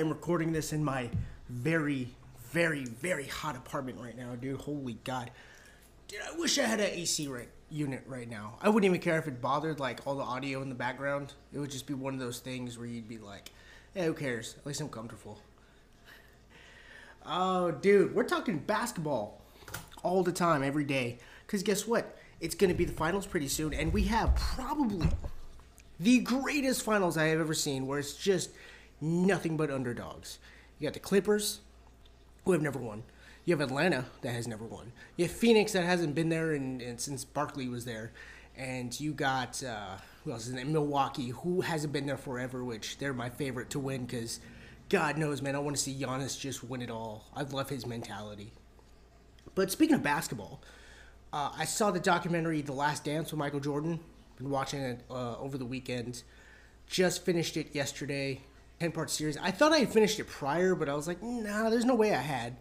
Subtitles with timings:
[0.00, 1.10] I'm recording this in my
[1.50, 2.08] very,
[2.52, 4.58] very, very hot apartment right now, dude.
[4.58, 5.30] Holy God.
[6.08, 8.56] Dude, I wish I had an AC right, unit right now.
[8.62, 11.34] I wouldn't even care if it bothered, like, all the audio in the background.
[11.52, 13.50] It would just be one of those things where you'd be like,
[13.92, 14.54] hey, who cares?
[14.58, 15.38] At least I'm comfortable.
[17.26, 19.42] Oh, dude, we're talking basketball
[20.02, 21.18] all the time, every day.
[21.46, 22.16] Because guess what?
[22.40, 25.10] It's going to be the finals pretty soon, and we have probably
[26.00, 28.50] the greatest finals I have ever seen where it's just
[29.00, 30.38] nothing but underdogs.
[30.78, 31.60] You got the Clippers,
[32.44, 33.02] who have never won.
[33.44, 34.92] You have Atlanta that has never won.
[35.16, 38.12] You have Phoenix that hasn't been there in, since Barkley was there,
[38.56, 42.98] and you got uh, who else is in Milwaukee, who hasn't been there forever, which
[42.98, 44.40] they're my favorite to win because
[44.88, 47.24] God knows, man, I want to see Giannis just win it all.
[47.34, 48.52] I love his mentality.
[49.54, 50.60] But speaking of basketball,
[51.32, 54.00] uh, I saw the documentary The Last Dance with Michael Jordan.
[54.36, 56.22] Been watching it uh, over the weekend.
[56.86, 58.40] Just finished it yesterday.
[58.80, 59.36] 10 part series.
[59.36, 62.14] I thought I had finished it prior, but I was like, nah, there's no way
[62.14, 62.56] I had.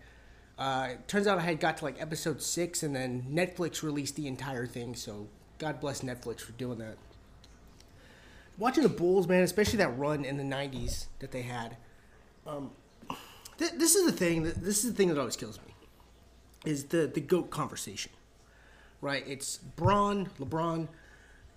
[0.58, 4.28] Uh, turns out I had got to like episode six, and then Netflix released the
[4.28, 4.94] entire thing.
[4.95, 6.98] So God bless Netflix for doing that.
[8.58, 11.78] Watching the Bulls, man, especially that run in the '90s that they had.
[12.45, 12.72] Um,
[13.58, 14.44] th- this is the thing.
[14.44, 15.73] That, this is the thing that always kills me,
[16.66, 18.11] is the the goat conversation,
[19.00, 19.23] right?
[19.26, 20.89] It's Braun, LeBron,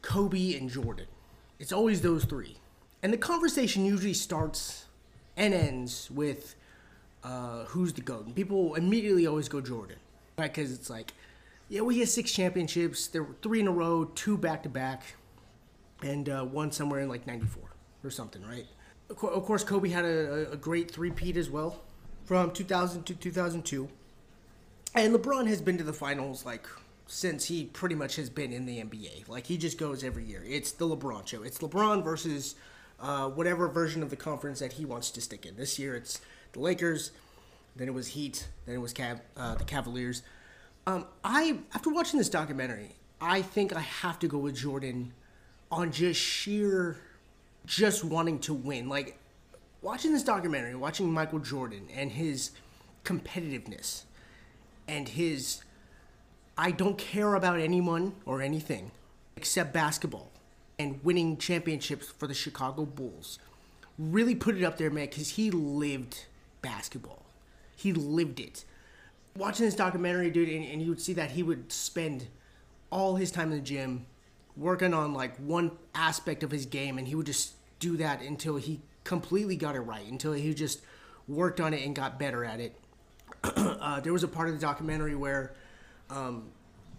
[0.02, 1.06] Kobe, and Jordan.
[1.58, 2.58] It's always those three,
[3.02, 4.86] and the conversation usually starts
[5.36, 6.54] and ends with
[7.24, 8.26] uh, who's the goat.
[8.26, 9.96] And people immediately always go Jordan,
[10.38, 10.52] right?
[10.52, 11.12] Because it's like,
[11.68, 13.08] yeah, we had six championships.
[13.08, 15.02] There were three in a row, two back to back,
[16.02, 17.62] and uh, one somewhere in like '94
[18.04, 18.66] or something, right?
[19.08, 21.80] Of course, Kobe had a, a great three-peat as well,
[22.24, 23.88] from 2000 to 2002.
[24.94, 26.66] And LeBron has been to the finals like
[27.06, 29.28] since he pretty much has been in the NBA.
[29.28, 30.42] Like he just goes every year.
[30.46, 31.42] It's the LeBron show.
[31.42, 32.54] It's LeBron versus
[33.02, 35.56] uh, whatever version of the conference that he wants to stick in.
[35.56, 36.20] This year it's
[36.52, 37.10] the Lakers,
[37.76, 40.22] then it was Heat, then it was Cav- uh, the Cavaliers.
[40.86, 45.12] Um, I after watching this documentary, I think I have to go with Jordan
[45.70, 46.96] on just sheer,
[47.66, 48.88] just wanting to win.
[48.88, 49.18] Like
[49.80, 52.50] watching this documentary, watching Michael Jordan and his
[53.04, 54.02] competitiveness
[54.88, 55.62] and his
[56.56, 58.90] I don't care about anyone or anything
[59.36, 60.31] except basketball
[60.82, 63.38] and winning championships for the Chicago Bulls.
[63.98, 66.24] Really put it up there, man, because he lived
[66.60, 67.24] basketball.
[67.76, 68.64] He lived it.
[69.36, 72.26] Watching this documentary, dude, and, and you would see that he would spend
[72.90, 74.06] all his time in the gym
[74.56, 78.56] working on like one aspect of his game, and he would just do that until
[78.56, 80.80] he completely got it right, until he just
[81.28, 82.76] worked on it and got better at it.
[83.44, 85.54] uh, there was a part of the documentary where
[86.10, 86.50] um,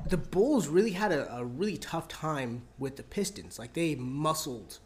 [0.08, 3.58] the Bulls really had a, a, really tough time with the Pistons.
[3.58, 4.80] Like they muscled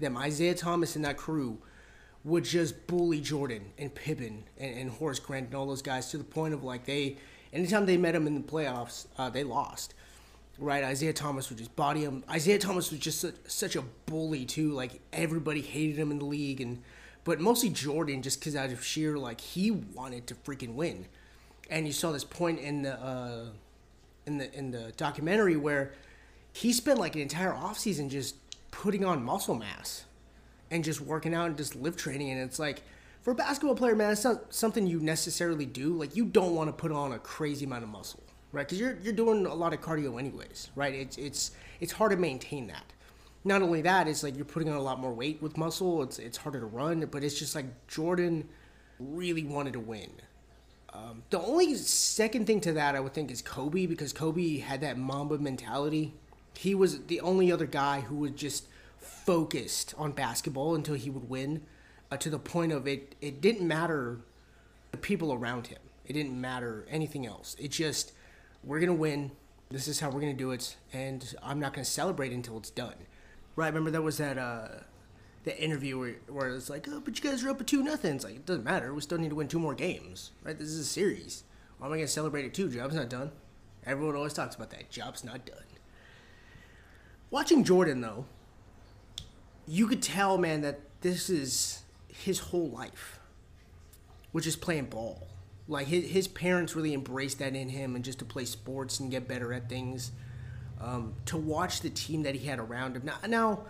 [0.00, 0.16] them.
[0.16, 1.58] Isiah Thomas and that crew
[2.24, 6.18] would just bully Jordan and Pippen and, and Horace Grant and all those guys to
[6.18, 7.16] the point of like they,
[7.52, 9.94] anytime they met them in the playoffs, uh, they lost.
[10.56, 12.22] Right, Isiah Thomas would just body him.
[12.32, 14.70] Isiah Thomas was just such, such a bully too.
[14.70, 16.80] Like everybody hated him in the league, and
[17.24, 21.06] but mostly Jordan, just because out of sheer like he wanted to freaking win.
[21.68, 23.46] And you saw this point in the uh,
[24.26, 25.92] in the in the documentary where
[26.52, 28.36] he spent like an entire offseason just
[28.70, 30.04] putting on muscle mass
[30.70, 32.30] and just working out and just lift training.
[32.30, 32.82] And it's like
[33.22, 35.94] for a basketball player man it's not something you necessarily do.
[35.94, 38.20] Like you don't want to put on a crazy amount of muscle
[38.52, 38.66] right?
[38.66, 40.94] Because you're, you're doing a lot of cardio anyways right?
[40.94, 42.84] It's it's it's hard to maintain that.
[43.44, 46.02] Not only that it's like you're putting on a lot more weight with muscle.
[46.02, 48.48] It's it's harder to run but it's just like jordan
[48.98, 50.10] really wanted to win
[50.94, 54.80] um, the only second thing to that I would think is Kobe because Kobe had
[54.82, 56.14] that Mamba mentality.
[56.56, 58.68] He was the only other guy who was just
[58.98, 61.62] focused on basketball until he would win,
[62.12, 63.16] uh, to the point of it.
[63.20, 64.20] It didn't matter
[64.92, 65.80] the people around him.
[66.06, 67.56] It didn't matter anything else.
[67.58, 68.12] It just
[68.62, 69.32] we're gonna win.
[69.70, 72.94] This is how we're gonna do it, and I'm not gonna celebrate until it's done.
[73.56, 73.68] Right?
[73.68, 74.38] Remember there was that.
[74.38, 74.68] Uh,
[75.44, 78.16] the interview where, where it's like, oh, but you guys are up at two nothing.
[78.16, 78.92] It's like it doesn't matter.
[78.92, 80.58] We still need to win two more games, right?
[80.58, 81.44] This is a series.
[81.78, 82.70] Why am I gonna celebrate it too?
[82.70, 83.30] Job's not done.
[83.84, 84.90] Everyone always talks about that.
[84.90, 85.58] Job's not done.
[87.30, 88.24] Watching Jordan though,
[89.66, 93.20] you could tell, man, that this is his whole life,
[94.32, 95.28] which is playing ball.
[95.68, 99.10] Like his his parents really embraced that in him, and just to play sports and
[99.10, 100.12] get better at things.
[100.80, 103.04] Um, to watch the team that he had around him.
[103.04, 103.64] Now, now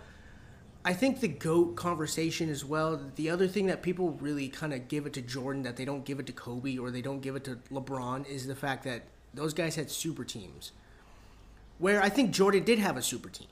[0.87, 4.87] I think the GOAT conversation as well, the other thing that people really kind of
[4.87, 7.35] give it to Jordan that they don't give it to Kobe or they don't give
[7.35, 9.01] it to LeBron is the fact that
[9.33, 10.73] those guys had super teams.
[11.79, 13.47] Where I think Jordan did have a super team.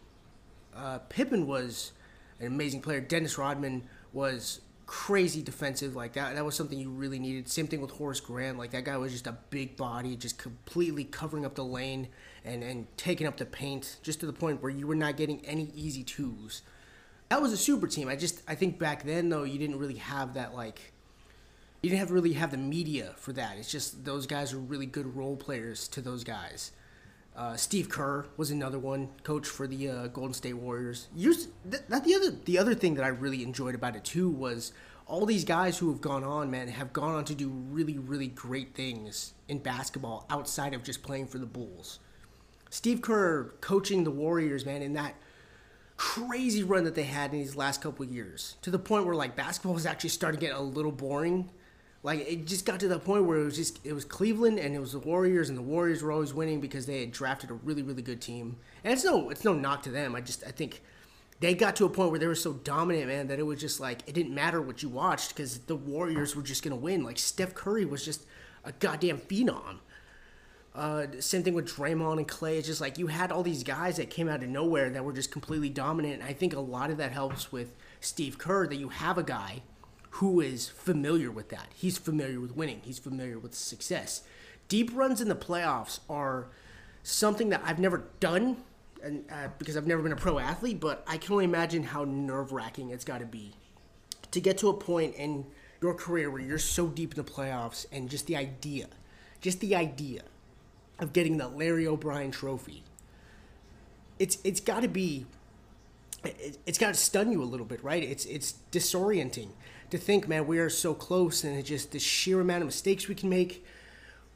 [0.75, 1.93] Uh, Pippen was
[2.39, 3.01] an amazing player.
[3.01, 3.81] Dennis Rodman
[4.13, 5.95] was crazy defensive.
[5.95, 7.49] Like that, that was something you really needed.
[7.49, 8.59] Same thing with Horace Grant.
[8.59, 12.09] Like that guy was just a big body, just completely covering up the lane
[12.45, 15.43] and and taking up the paint, just to the point where you were not getting
[15.47, 16.61] any easy twos.
[17.33, 18.09] That was a super team.
[18.09, 20.93] I just I think back then though you didn't really have that like.
[21.81, 23.57] You didn't have really have the media for that.
[23.57, 26.73] It's just those guys were really good role players to those guys.
[27.35, 31.07] Uh, Steve Kerr was another one, coach for the uh, Golden State Warriors.
[31.17, 34.71] Th- that the other the other thing that I really enjoyed about it too was
[35.07, 38.27] all these guys who have gone on, man, have gone on to do really really
[38.27, 41.97] great things in basketball outside of just playing for the Bulls.
[42.69, 45.15] Steve Kerr coaching the Warriors, man, in that
[46.03, 49.35] crazy run that they had in these last couple years, to the point where like
[49.35, 51.49] basketball was actually starting to get a little boring
[52.03, 54.75] like it just got to the point where it was just it was Cleveland and
[54.75, 57.53] it was the Warriors and the Warriors were always winning because they had drafted a
[57.53, 58.57] really really good team.
[58.83, 60.13] And it's no it's no knock to them.
[60.13, 60.83] I just I think
[61.39, 63.79] they got to a point where they were so dominant, man, that it was just
[63.79, 67.03] like it didn't matter what you watched because the Warriors were just gonna win.
[67.03, 68.25] Like Steph Curry was just
[68.65, 69.77] a goddamn phenom.
[70.75, 72.57] Uh, same thing with Draymond and Clay.
[72.57, 75.13] It's just like you had all these guys that came out of nowhere that were
[75.13, 76.15] just completely dominant.
[76.15, 79.23] And I think a lot of that helps with Steve Kerr that you have a
[79.23, 79.61] guy
[80.17, 81.67] who is familiar with that.
[81.73, 82.81] He's familiar with winning.
[82.83, 84.23] He's familiar with success.
[84.67, 86.47] Deep runs in the playoffs are
[87.03, 88.57] something that I've never done,
[89.03, 90.79] and uh, because I've never been a pro athlete.
[90.79, 93.53] But I can only imagine how nerve wracking it's got to be
[94.31, 95.45] to get to a point in
[95.81, 98.87] your career where you're so deep in the playoffs, and just the idea,
[99.41, 100.21] just the idea
[100.99, 102.83] of getting the Larry O'Brien Trophy.
[104.19, 105.25] It's it's got to be.
[106.65, 108.01] It's got to stun you a little bit, right?
[108.01, 109.49] It's it's disorienting
[109.89, 113.07] to think, man, we are so close, and it's just the sheer amount of mistakes
[113.07, 113.65] we can make.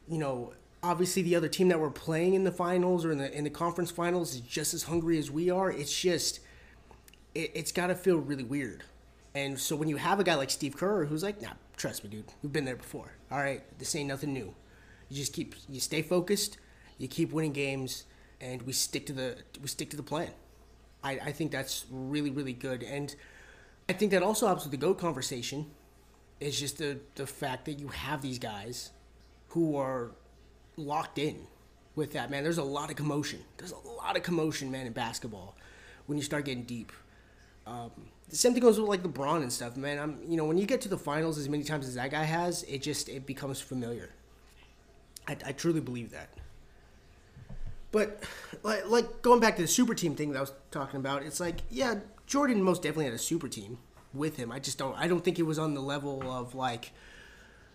[0.06, 0.52] You know,
[0.82, 3.50] obviously the other team that we're playing in the finals or in the in the
[3.50, 5.70] conference finals is just as hungry as we are.
[5.70, 6.40] It's just,
[7.34, 8.84] it, it's got to feel really weird.
[9.34, 12.10] And so when you have a guy like Steve Kerr who's like, nah, trust me,
[12.10, 13.12] dude, we've been there before.
[13.30, 14.54] All right, this ain't nothing new.
[15.08, 16.58] You just keep, you stay focused,
[16.98, 18.04] you keep winning games,
[18.40, 20.30] and we stick to the we stick to the plan.
[21.02, 23.14] I, I think that's really really good and
[23.88, 25.66] I think that also helps with the GOAT conversation.
[26.40, 28.90] Is just the, the fact that you have these guys
[29.48, 30.12] who are
[30.76, 31.46] locked in
[31.96, 32.44] with that, man.
[32.44, 33.40] There's a lot of commotion.
[33.56, 35.56] There's a lot of commotion, man, in basketball
[36.06, 36.92] when you start getting deep.
[37.66, 37.90] Um,
[38.28, 39.98] the same thing goes with like LeBron and stuff, man.
[39.98, 42.22] I'm, you know, when you get to the finals as many times as that guy
[42.22, 44.10] has, it just it becomes familiar.
[45.28, 46.30] I, I truly believe that.
[47.92, 48.24] But
[48.62, 51.40] like, like going back to the super team thing that I was talking about, it's
[51.40, 51.96] like, yeah,
[52.26, 53.78] Jordan most definitely had a super team
[54.12, 54.50] with him.
[54.50, 54.96] I just don't.
[54.98, 56.92] I don't think it was on the level of like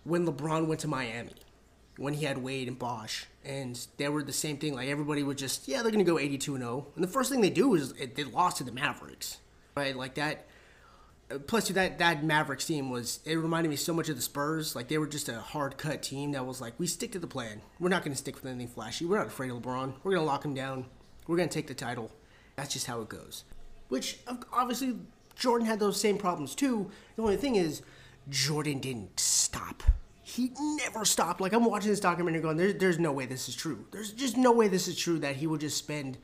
[0.04, 1.34] when LeBron went to Miami,
[1.98, 4.74] when he had Wade and Bosh, and they were the same thing.
[4.76, 7.42] Like everybody would just, yeah, they're gonna go 82 and 0, and the first thing
[7.42, 9.38] they do is they lost to the Mavericks,
[9.76, 9.96] right?
[9.96, 10.48] Like that.
[11.40, 14.76] Plus, that that Mavericks team was it reminded me so much of the Spurs.
[14.76, 17.28] Like they were just a hard cut team that was like, we stick to the
[17.28, 17.62] plan.
[17.80, 19.06] We're not gonna stick with anything flashy.
[19.06, 19.94] We're not afraid of LeBron.
[20.04, 20.86] We're gonna lock him down.
[21.28, 22.12] We're gonna take the title.
[22.56, 23.44] That's just how it goes
[23.94, 24.18] which
[24.52, 24.98] obviously
[25.36, 26.90] Jordan had those same problems too.
[27.16, 27.84] The only thing is,
[28.28, 29.84] Jordan didn't stop.
[30.24, 31.40] He never stopped.
[31.40, 33.86] Like I'm watching this documentary going, there, there's no way this is true.
[33.92, 36.18] There's just no way this is true that he would just spend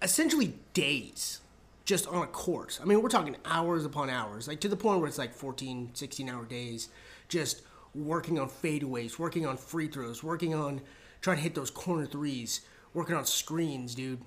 [0.00, 1.40] essentially days
[1.84, 2.78] just on a court.
[2.80, 5.90] I mean, we're talking hours upon hours, like to the point where it's like 14,
[5.94, 6.88] 16 hour days,
[7.28, 7.62] just
[7.94, 10.80] working on fadeaways, working on free throws, working on
[11.20, 12.62] trying to hit those corner threes,
[12.94, 14.20] working on screens, dude.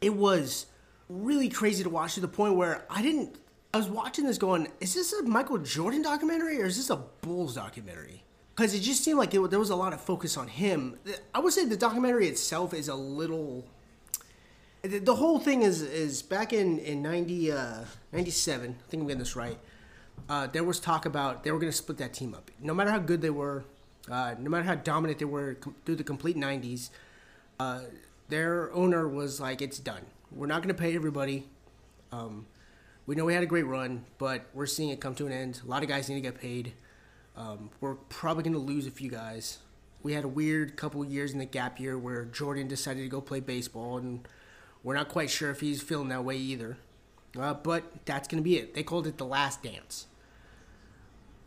[0.00, 0.66] It was
[1.08, 3.38] really crazy to watch to the point where I didn't.
[3.74, 6.96] I was watching this going, is this a Michael Jordan documentary or is this a
[6.96, 8.22] Bulls documentary?
[8.54, 10.96] Because it just seemed like it, there was a lot of focus on him.
[11.34, 13.66] I would say the documentary itself is a little.
[14.82, 19.18] The whole thing is is back in in 90, uh, 97, I think I'm getting
[19.18, 19.58] this right.
[20.28, 22.50] Uh, there was talk about they were going to split that team up.
[22.60, 23.64] No matter how good they were,
[24.10, 26.90] uh, no matter how dominant they were com- through the complete 90s,
[27.58, 27.80] uh,
[28.28, 30.06] their owner was like, it's done
[30.36, 31.46] we're not going to pay everybody.
[32.12, 32.46] Um,
[33.06, 35.60] we know we had a great run, but we're seeing it come to an end.
[35.64, 36.72] A lot of guys need to get paid.
[37.36, 39.58] Um, we're probably going to lose a few guys.
[40.02, 43.20] We had a weird couple years in the gap year where Jordan decided to go
[43.20, 44.26] play baseball, and
[44.86, 46.78] we're not quite sure if he's feeling that way either.
[47.36, 48.72] Uh, but that's going to be it.
[48.72, 50.06] They called it the last dance.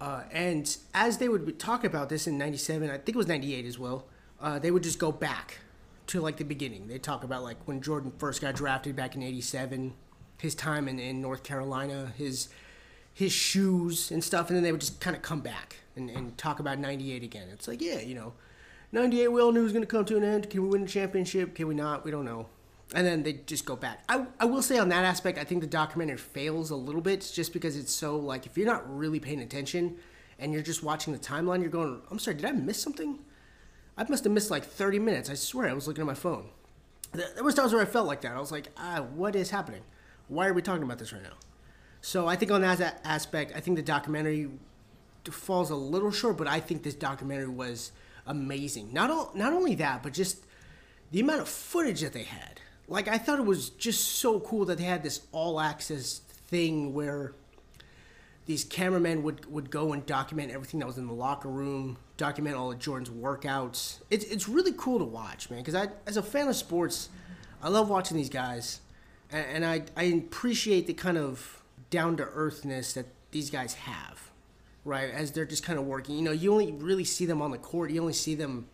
[0.02, 3.66] Uh, and as they would talk about this in 97, I think it was 98
[3.66, 4.08] as well,
[4.42, 5.60] uh, they would just go back
[6.08, 6.88] to like the beginning.
[6.88, 9.94] They talk about like when Jordan first got drafted back in '87,
[10.40, 12.50] his time in, in North Carolina, his
[13.14, 16.38] his shoes and stuff, and then they would just kind of come back and, and
[16.38, 17.48] talk about '98 again.
[17.52, 18.34] It's like, yeah, you know,
[18.92, 20.50] '98 we all knew was going to come to an end.
[20.50, 21.54] Can we win the championship?
[21.56, 22.04] Can we not?
[22.04, 22.48] We don't know.
[22.96, 24.04] And then they just go back.
[24.10, 27.30] I, I will say on that aspect, I think the documentary fails a little bit
[27.34, 29.98] just because it's so like if you're not really paying attention
[30.40, 33.20] and you're just watching the timeline, you're going, I'm sorry, did I miss something?
[33.98, 35.30] I must have missed like 30 minutes.
[35.30, 36.50] I swear I was looking at my phone.
[37.12, 38.32] There was times where I felt like that.
[38.32, 39.82] I was like, ah, what is happening?
[40.28, 41.34] Why are we talking about this right now?
[42.02, 44.50] So I think on that aspect, I think the documentary
[45.30, 47.92] falls a little short, but I think this documentary was
[48.26, 48.94] amazing.
[48.94, 50.46] Not all, not only that, but just
[51.12, 52.62] the amount of footage that they had.
[52.90, 56.94] Like I thought it was just so cool that they had this all access thing
[56.94, 57.34] where
[58.48, 62.56] these cameramen would, would go and document everything that was in the locker room, document
[62.56, 64.00] all of Jordan's workouts.
[64.10, 67.10] It's, it's really cool to watch, man, because I, as a fan of sports,
[67.62, 68.82] I love watching these guys,
[69.32, 74.32] and, and I, I appreciate the kind of down to earthness that these guys have,
[74.84, 75.12] right?
[75.12, 76.16] As they're just kind of working.
[76.16, 78.68] You know, you only really see them on the court, you only see them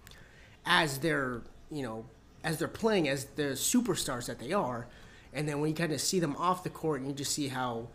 [0.66, 2.06] as they're, you know,
[2.46, 4.88] as they're playing as the superstars that they are.
[5.34, 7.50] And then when you kind of see them off the court, and you just see
[7.50, 7.90] how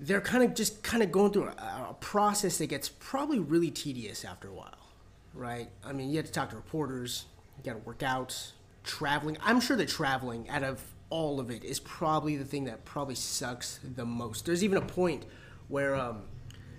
[0.00, 3.70] they're kind of just kind of going through a, a, process that gets probably really
[3.70, 4.88] tedious after a while,
[5.32, 5.70] right?
[5.84, 8.52] I mean, you have to talk to reporters, you got to work out,
[8.82, 9.38] traveling.
[9.40, 13.14] I'm sure that traveling out of all of it is probably the thing that probably
[13.14, 14.44] sucks the most.
[14.44, 15.24] There's even a point
[15.68, 16.22] where um,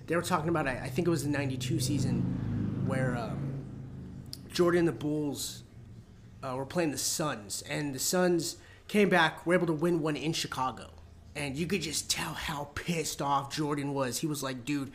[0.08, 3.64] they were talking about, I, think it was the 92 season, where um,
[4.52, 5.64] Jordan the Bulls
[6.46, 10.16] uh, were playing the Suns, and the Suns came back, were able to win one
[10.16, 10.90] in Chicago
[11.36, 14.20] and you could just tell how pissed off Jordan was.
[14.20, 14.92] He was like, dude,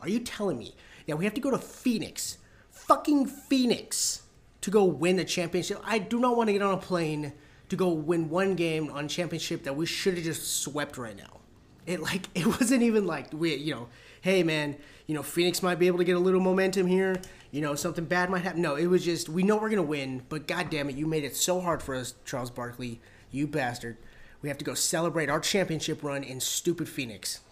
[0.00, 0.74] are you telling me
[1.06, 2.38] that we have to go to Phoenix,
[2.70, 4.22] fucking Phoenix,
[4.62, 5.78] to go win the championship?
[5.84, 7.34] I do not want to get on a plane
[7.68, 11.40] to go win one game on championship that we should have just swept right now.
[11.86, 13.88] It like it wasn't even like we, you know,
[14.22, 17.20] hey man, you know, Phoenix might be able to get a little momentum here.
[17.54, 18.62] You know, something bad might happen.
[18.62, 21.22] No, it was just we know we're gonna win, but god damn it, you made
[21.22, 23.96] it so hard for us, Charles Barkley, you bastard.
[24.42, 27.42] We have to go celebrate our championship run in stupid Phoenix.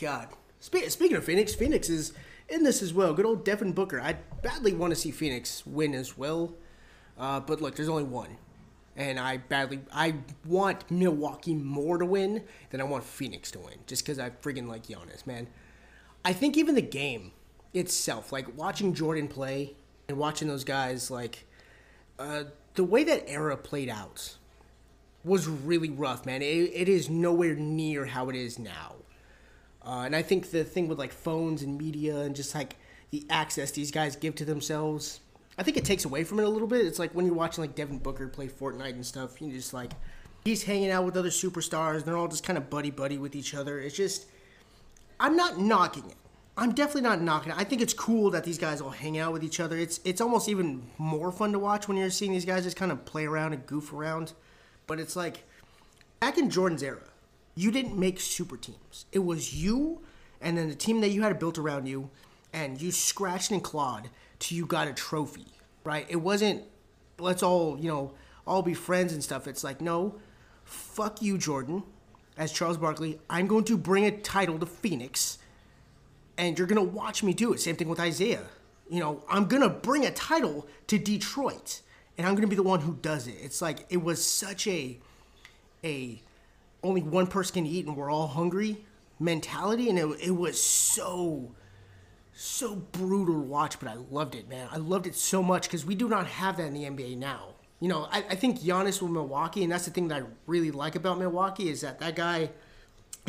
[0.00, 0.28] God.
[0.60, 2.12] Spe- speaking of Phoenix, Phoenix is
[2.48, 3.12] in this as well.
[3.12, 4.00] Good old Devin Booker.
[4.00, 4.12] I
[4.42, 6.54] badly want to see Phoenix win as well.
[7.18, 8.36] Uh, but look, there's only one.
[8.94, 10.14] And I badly, I
[10.46, 13.78] want Milwaukee more to win than I want Phoenix to win.
[13.88, 15.48] Just because I friggin' like Giannis, man.
[16.24, 17.32] I think even the game
[17.74, 19.74] itself, like watching Jordan play
[20.08, 21.46] and watching those guys, like
[22.18, 24.36] uh, the way that era played out
[25.24, 26.42] was really rough, man.
[26.42, 28.94] It, it is nowhere near how it is now.
[29.84, 32.76] Uh, and I think the thing with like phones and media and just like
[33.10, 35.20] the access these guys give to themselves,
[35.58, 36.86] I think it takes away from it a little bit.
[36.86, 39.92] It's like when you're watching like Devin Booker play Fortnite and stuff, you just like
[40.44, 41.96] he's hanging out with other superstars.
[41.96, 43.80] And they're all just kind of buddy buddy with each other.
[43.80, 44.26] It's just
[45.18, 46.16] I'm not knocking it.
[46.56, 47.58] I'm definitely not knocking it.
[47.58, 49.76] I think it's cool that these guys all hang out with each other.
[49.76, 52.92] It's it's almost even more fun to watch when you're seeing these guys just kind
[52.92, 54.32] of play around and goof around.
[54.86, 55.44] But it's like
[56.18, 57.02] back in Jordan's era,
[57.54, 59.06] you didn't make super teams.
[59.12, 60.00] It was you
[60.40, 62.10] and then the team that you had built around you,
[62.52, 65.46] and you scratched and clawed till you got a trophy,
[65.84, 66.06] right?
[66.08, 66.64] It wasn't
[67.18, 68.12] let's all you know
[68.46, 69.46] all be friends and stuff.
[69.46, 70.16] It's like no,
[70.64, 71.82] fuck you, Jordan.
[72.36, 75.36] As Charles Barkley, I'm going to bring a title to Phoenix,
[76.40, 77.60] and you're gonna watch me do it.
[77.60, 78.46] Same thing with Isiah.
[78.88, 81.82] You know, I'm gonna bring a title to Detroit
[82.16, 83.36] and I'm gonna be the one who does it.
[83.42, 84.98] It's like it was such a
[85.84, 86.22] a
[86.82, 88.84] only one person can eat and we're all hungry
[89.18, 91.54] mentality, and it it was so
[92.32, 94.66] so brutal to watch, but I loved it, man.
[94.72, 97.48] I loved it so much because we do not have that in the NBA now.
[97.80, 100.70] You know, I, I think Giannis with Milwaukee, and that's the thing that I really
[100.70, 102.50] like about Milwaukee is that that guy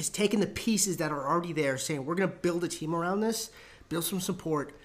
[0.01, 3.21] is taking the pieces that are already there, saying we're gonna build a team around
[3.21, 3.51] this,
[3.87, 4.75] build some support,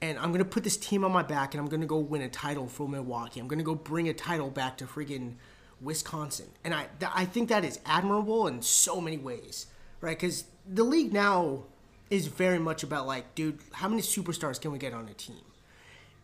[0.00, 2.28] and I'm gonna put this team on my back, and I'm gonna go win a
[2.28, 3.40] title for Milwaukee.
[3.40, 5.34] I'm gonna go bring a title back to friggin'
[5.80, 9.66] Wisconsin, and I th- I think that is admirable in so many ways,
[10.00, 10.18] right?
[10.18, 11.64] Because the league now
[12.08, 15.44] is very much about like, dude, how many superstars can we get on a team?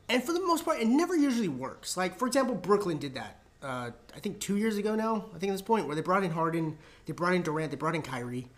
[0.08, 1.96] And for the most part, it never usually works.
[1.96, 3.39] Like for example, Brooklyn did that.
[3.62, 5.26] Uh, I think two years ago now.
[5.34, 7.76] I think at this point where they brought in Harden, they brought in Durant, they
[7.76, 8.48] brought in Kyrie,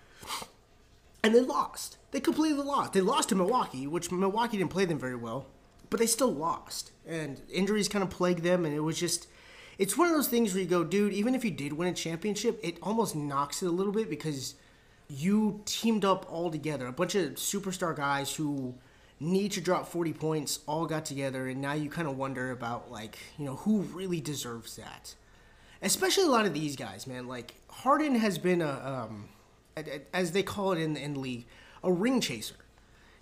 [1.25, 1.99] and they lost.
[2.13, 2.93] They completely lost.
[2.93, 5.47] They lost to Milwaukee, which Milwaukee didn't play them very well,
[5.91, 6.93] but they still lost.
[7.07, 9.27] And injuries kind of plagued them, and it was just.
[9.79, 11.95] It's one of those things where you go, dude, even if you did win a
[11.95, 14.55] championship, it almost knocks it a little bit because
[15.09, 16.87] you teamed up all together.
[16.87, 18.75] A bunch of superstar guys who
[19.23, 22.91] need to drop 40 points all got together, and now you kind of wonder about,
[22.91, 25.15] like, you know, who really deserves that.
[25.81, 27.27] Especially a lot of these guys, man.
[27.27, 29.09] Like, Harden has been a.
[29.11, 29.29] Um,
[30.13, 31.47] as they call it in, in the league,
[31.83, 32.55] a ring chaser.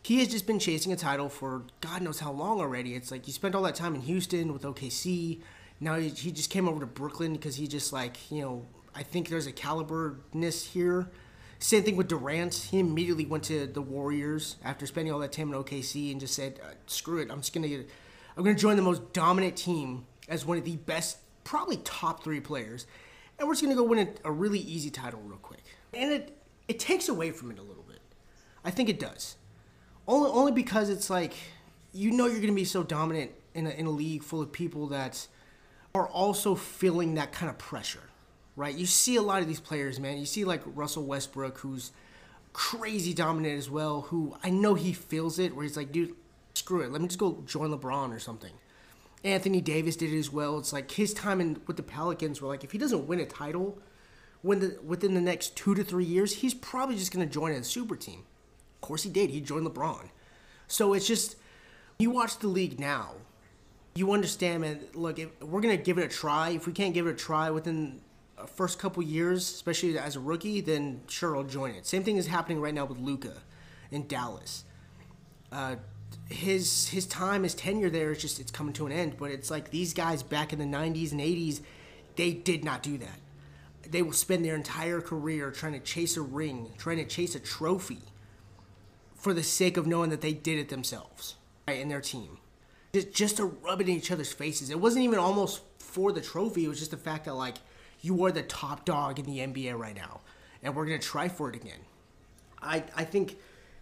[0.02, 2.94] He has just been chasing a title for God knows how long already.
[2.94, 5.40] It's like you spent all that time in Houston with OKC.
[5.78, 9.02] Now he, he just came over to Brooklyn because he just like you know I
[9.02, 11.10] think there's a caliberness here.
[11.62, 12.54] Same thing with Durant.
[12.54, 16.34] He immediately went to the Warriors after spending all that time in OKC and just
[16.34, 17.88] said, uh, "Screw it, I'm just gonna get,
[18.36, 22.40] I'm gonna join the most dominant team as one of the best, probably top three
[22.40, 22.86] players,
[23.38, 25.62] and we're just gonna go win a, a really easy title real quick."
[25.92, 26.36] And it
[26.66, 28.00] it takes away from it a little bit.
[28.64, 29.36] I think it does,
[30.08, 31.34] only only because it's like
[31.92, 34.86] you know you're gonna be so dominant in a, in a league full of people
[34.86, 35.26] that
[35.94, 38.04] are also feeling that kind of pressure
[38.56, 38.74] right?
[38.74, 40.18] You see a lot of these players, man.
[40.18, 41.92] You see like Russell Westbrook, who's
[42.52, 46.14] crazy dominant as well, who I know he feels it, where he's like, dude,
[46.54, 48.52] screw it, let me just go join LeBron or something.
[49.22, 50.58] Anthony Davis did it as well.
[50.58, 53.26] It's like his time in with the Pelicans were like, if he doesn't win a
[53.26, 53.78] title
[54.42, 57.52] when the, within the next two to three years, he's probably just going to join
[57.52, 58.24] a super team.
[58.76, 59.30] Of course, he did.
[59.30, 60.08] He joined LeBron.
[60.66, 61.36] So it's just,
[61.98, 63.12] you watch the league now,
[63.94, 64.80] you understand, man.
[64.94, 66.50] Look, if we're going to give it a try.
[66.50, 68.00] If we can't give it a try within
[68.46, 71.86] first couple years, especially as a rookie, then sure I'll join it.
[71.86, 73.34] Same thing is happening right now with Luka
[73.90, 74.64] in Dallas.
[75.52, 75.76] Uh,
[76.28, 79.16] his his time, his tenure there is just it's coming to an end.
[79.18, 81.60] But it's like these guys back in the '90s and '80s,
[82.16, 83.18] they did not do that.
[83.88, 87.40] They will spend their entire career trying to chase a ring, trying to chase a
[87.40, 88.02] trophy,
[89.16, 92.38] for the sake of knowing that they did it themselves, right, in their team,
[92.92, 94.70] just just to rub it in each other's faces.
[94.70, 96.64] It wasn't even almost for the trophy.
[96.64, 97.56] It was just the fact that like
[98.02, 100.20] you are the top dog in the NBA right now,
[100.62, 101.80] and we're gonna try for it again.
[102.62, 103.36] I I think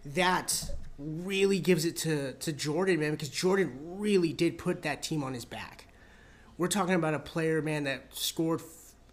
[0.05, 5.23] that really gives it to to Jordan, man, because Jordan really did put that team
[5.23, 5.85] on his back.
[6.57, 8.61] We're talking about a player, man, that scored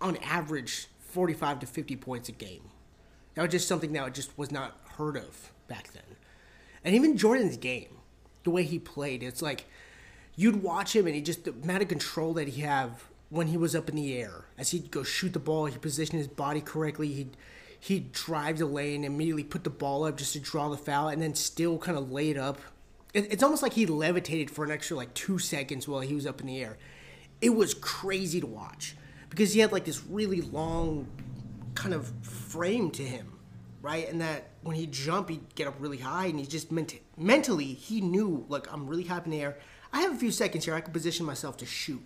[0.00, 2.70] on average 45 to 50 points a game.
[3.34, 6.02] That was just something that just was not heard of back then.
[6.84, 7.98] And even Jordan's game,
[8.44, 9.66] the way he played, it's like
[10.34, 13.56] you'd watch him and he just the amount of control that he have when he
[13.56, 14.46] was up in the air.
[14.56, 17.08] As he'd go shoot the ball, he'd position his body correctly.
[17.12, 17.36] He'd
[17.80, 21.20] he'd drive the lane, immediately put the ball up just to draw the foul, and
[21.20, 22.60] then still kind of lay it up.
[23.12, 26.26] It, it's almost like he levitated for an extra like two seconds while he was
[26.26, 26.78] up in the air.
[27.40, 28.96] It was crazy to watch
[29.28, 31.06] because he had like this really long
[31.74, 33.38] kind of frame to him,
[33.82, 34.08] right?
[34.08, 37.66] And that when he jump, he'd get up really high, and he just meant mentally
[37.66, 39.58] he knew like I'm really high in the air.
[39.92, 40.74] I have a few seconds here.
[40.74, 42.04] I can position myself to shoot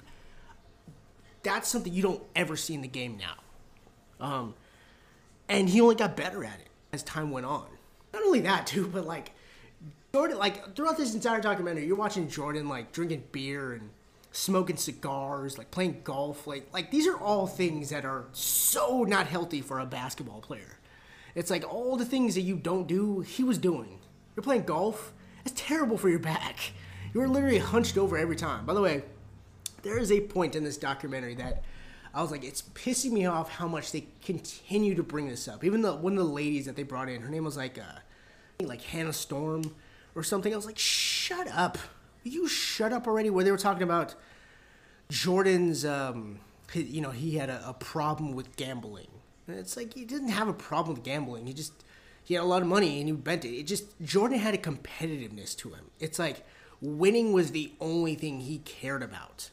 [1.42, 4.24] that's something you don't ever see in the game now.
[4.24, 4.55] Um,
[5.48, 7.66] and he only got better at it as time went on.
[8.12, 9.33] Not only that, too, but like
[10.12, 13.90] Jordan, like throughout this entire documentary, you're watching Jordan like drinking beer and
[14.33, 19.26] smoking cigars, like playing golf, like like these are all things that are so not
[19.26, 20.79] healthy for a basketball player.
[21.35, 24.00] It's like all the things that you don't do, he was doing.
[24.35, 25.12] You're playing golf.
[25.44, 26.72] It's terrible for your back.
[27.14, 28.66] You're literally hunched over every time.
[28.66, 29.05] By the way,
[29.82, 31.62] there is a point in this documentary that
[32.12, 35.64] I was like, it's pissing me off how much they continue to bring this up.
[35.64, 38.64] Even the one of the ladies that they brought in, her name was like, uh,
[38.66, 39.74] like Hannah Storm
[40.14, 40.52] or something.
[40.52, 41.78] I was like, shut up,
[42.24, 43.30] you shut up already.
[43.30, 44.14] Where they were talking about
[45.08, 46.40] Jordan's, um,
[46.74, 49.08] you know, he had a, a problem with gambling.
[49.46, 51.46] It's like he didn't have a problem with gambling.
[51.46, 51.84] He just
[52.24, 53.50] he had a lot of money and he bent it.
[53.50, 55.90] It just Jordan had a competitiveness to him.
[56.00, 56.44] It's like
[56.80, 59.50] winning was the only thing he cared about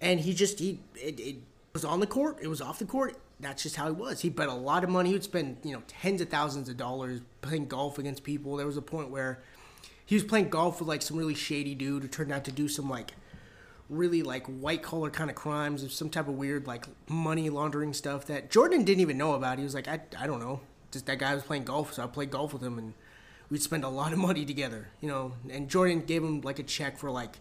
[0.00, 1.36] and he just he it, it
[1.72, 3.16] was on the court, it was off the court.
[3.38, 4.20] That's just how he was.
[4.20, 5.10] He bet a lot of money.
[5.10, 8.56] He would spend you know tens of thousands of dollars playing golf against people.
[8.56, 9.40] There was a point where
[10.04, 12.68] he was playing golf with like some really shady dude who turned out to do
[12.68, 13.12] some like
[13.88, 17.92] really like white collar kind of crimes of some type of weird like money laundering
[17.92, 19.58] stuff that Jordan didn't even know about.
[19.58, 20.60] He was like, I, I don't know.
[20.90, 22.94] Just that guy was playing golf, so I played golf with him and
[23.50, 25.32] we'd spend a lot of money together, you know.
[25.50, 27.38] And Jordan gave him like a check for like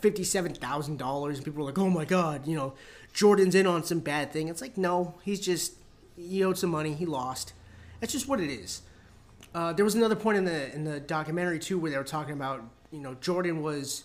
[0.00, 2.74] fifty-seven thousand dollars, and people were like, "Oh my God, you know,
[3.12, 5.74] Jordan's in on some bad thing." It's like, no, he's just
[6.16, 7.52] he owed some money, he lost.
[8.00, 8.82] That's just what it is.
[9.54, 12.34] Uh, there was another point in the in the documentary too where they were talking
[12.34, 14.04] about you know Jordan was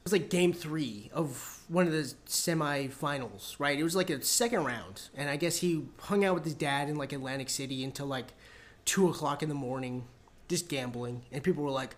[0.00, 3.78] it was like game three of one of the semifinals, right?
[3.78, 6.88] It was like a second round, and I guess he hung out with his dad
[6.88, 8.28] in like Atlantic City until like
[8.84, 10.04] two o'clock in the morning,
[10.48, 11.96] just gambling, and people were like,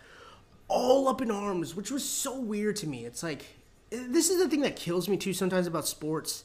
[0.73, 3.05] all up in arms, which was so weird to me.
[3.05, 3.45] It's like
[3.91, 6.45] this is the thing that kills me too sometimes about sports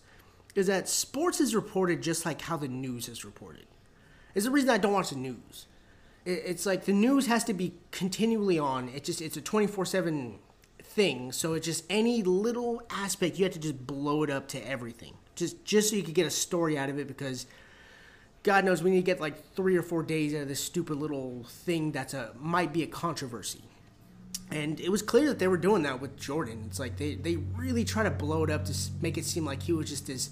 [0.54, 3.66] is that sports is reported just like how the news is reported.
[4.36, 5.68] It's the reason I don't watch the news.
[6.26, 8.90] It's like the news has to be continually on.
[8.90, 10.40] It just it's a twenty four seven
[10.84, 11.32] thing.
[11.32, 15.14] So it's just any little aspect you have to just blow it up to everything,
[15.36, 17.48] just just so you could get a story out of it because.
[18.44, 20.96] God knows we need to get like three or four days out of this stupid
[20.96, 23.64] little thing that's a might be a controversy
[24.50, 26.64] And it was clear that they were doing that with Jordan.
[26.68, 29.64] It's like they, they really try to blow it up to make it seem like
[29.64, 30.30] he was just this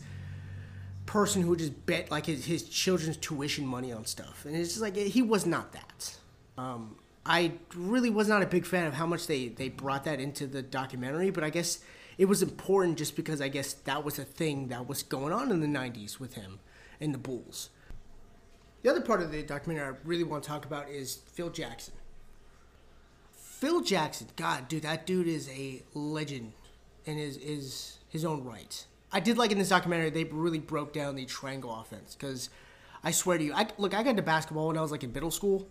[1.06, 4.45] person who just bet like his, his children's tuition money on stuff.
[4.45, 6.17] And it's just like he was not that.
[6.58, 10.19] Um, I really was not a big fan of how much they, they brought that
[10.19, 11.80] into the documentary, but I guess
[12.17, 15.51] it was important just because I guess that was a thing that was going on
[15.51, 16.60] in the 90s with him
[17.01, 17.69] and the Bulls.
[18.84, 21.95] The other part of the documentary I really want to talk about is Phil Jackson.
[23.59, 26.51] Phil Jackson, God, dude, that dude is a legend
[27.05, 28.85] in his is his own right.
[29.13, 32.49] I did like in this documentary they really broke down the triangle offense because
[33.01, 35.13] I swear to you, I look I got into basketball when I was like in
[35.13, 35.69] middle school.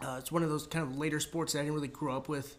[0.00, 2.30] Uh, it's one of those kind of later sports that I didn't really grow up
[2.30, 2.56] with.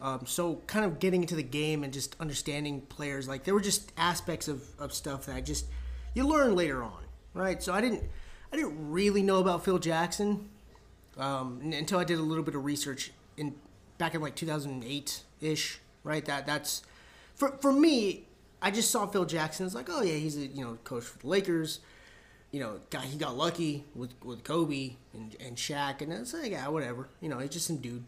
[0.00, 3.60] Um, so kind of getting into the game and just understanding players, like there were
[3.60, 5.66] just aspects of, of stuff that I just
[6.14, 7.02] you learn later on,
[7.34, 7.60] right?
[7.60, 8.04] So I didn't
[8.52, 10.48] I didn't really know about Phil Jackson
[11.18, 13.56] um, until I did a little bit of research in
[13.98, 16.24] back in like 2008 ish, right?
[16.24, 16.82] That that's
[17.34, 18.24] for for me.
[18.62, 19.66] I just saw Phil Jackson.
[19.66, 21.80] It's like, oh yeah, he's a you know coach for the Lakers.
[22.50, 26.52] You know, got he got lucky with with Kobe and and Shaq, and it's like
[26.52, 27.08] yeah, whatever.
[27.20, 28.06] You know, he's just some dude.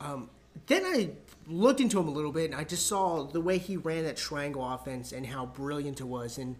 [0.00, 0.30] Um,
[0.66, 1.10] then I
[1.46, 4.16] looked into him a little bit, and I just saw the way he ran that
[4.16, 6.56] triangle offense and how brilliant it was, and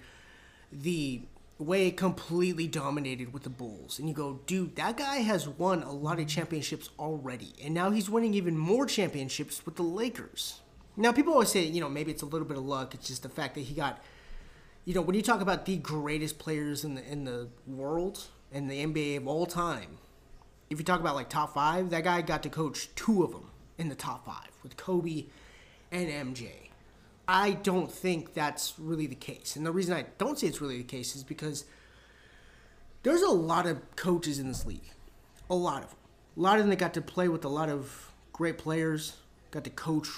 [0.72, 1.22] the
[1.61, 3.99] way completely dominated with the Bulls.
[3.99, 7.53] And you go, dude, that guy has won a lot of championships already.
[7.62, 10.61] And now he's winning even more championships with the Lakers.
[10.96, 12.94] Now, people always say, you know, maybe it's a little bit of luck.
[12.94, 14.03] It's just the fact that he got,
[14.85, 18.70] you know, when you talk about the greatest players in the in the world and
[18.70, 19.99] the NBA of all time,
[20.68, 23.51] if you talk about like top five, that guy got to coach two of them
[23.79, 25.27] in the top five with Kobe
[25.92, 26.69] and MJ.
[27.32, 29.54] I don't think that's really the case.
[29.54, 31.64] And the reason I don't say it's really the case is because
[33.04, 34.90] there's a lot of coaches in this league.
[35.48, 35.98] A lot of them.
[36.36, 39.16] A lot of them that got to play with a lot of great players,
[39.52, 40.08] got to coach,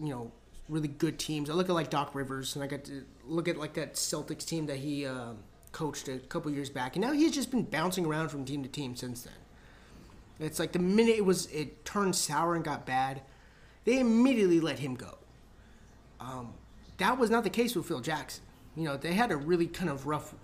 [0.00, 0.30] you know,
[0.68, 1.50] really good teams.
[1.50, 4.46] I look at like Doc Rivers, and I got to look at like that Celtics
[4.46, 5.32] team that he uh,
[5.72, 8.68] coached a couple years back, and now he's just been bouncing around from team to
[8.68, 9.34] team since then.
[10.38, 13.22] It's like the minute it was it turned sour and got bad,
[13.84, 15.18] they immediately let him go.
[16.20, 16.52] Um,
[17.00, 18.44] that was not the case with Phil Jackson.
[18.76, 20.34] You know, they had a really kind of rough,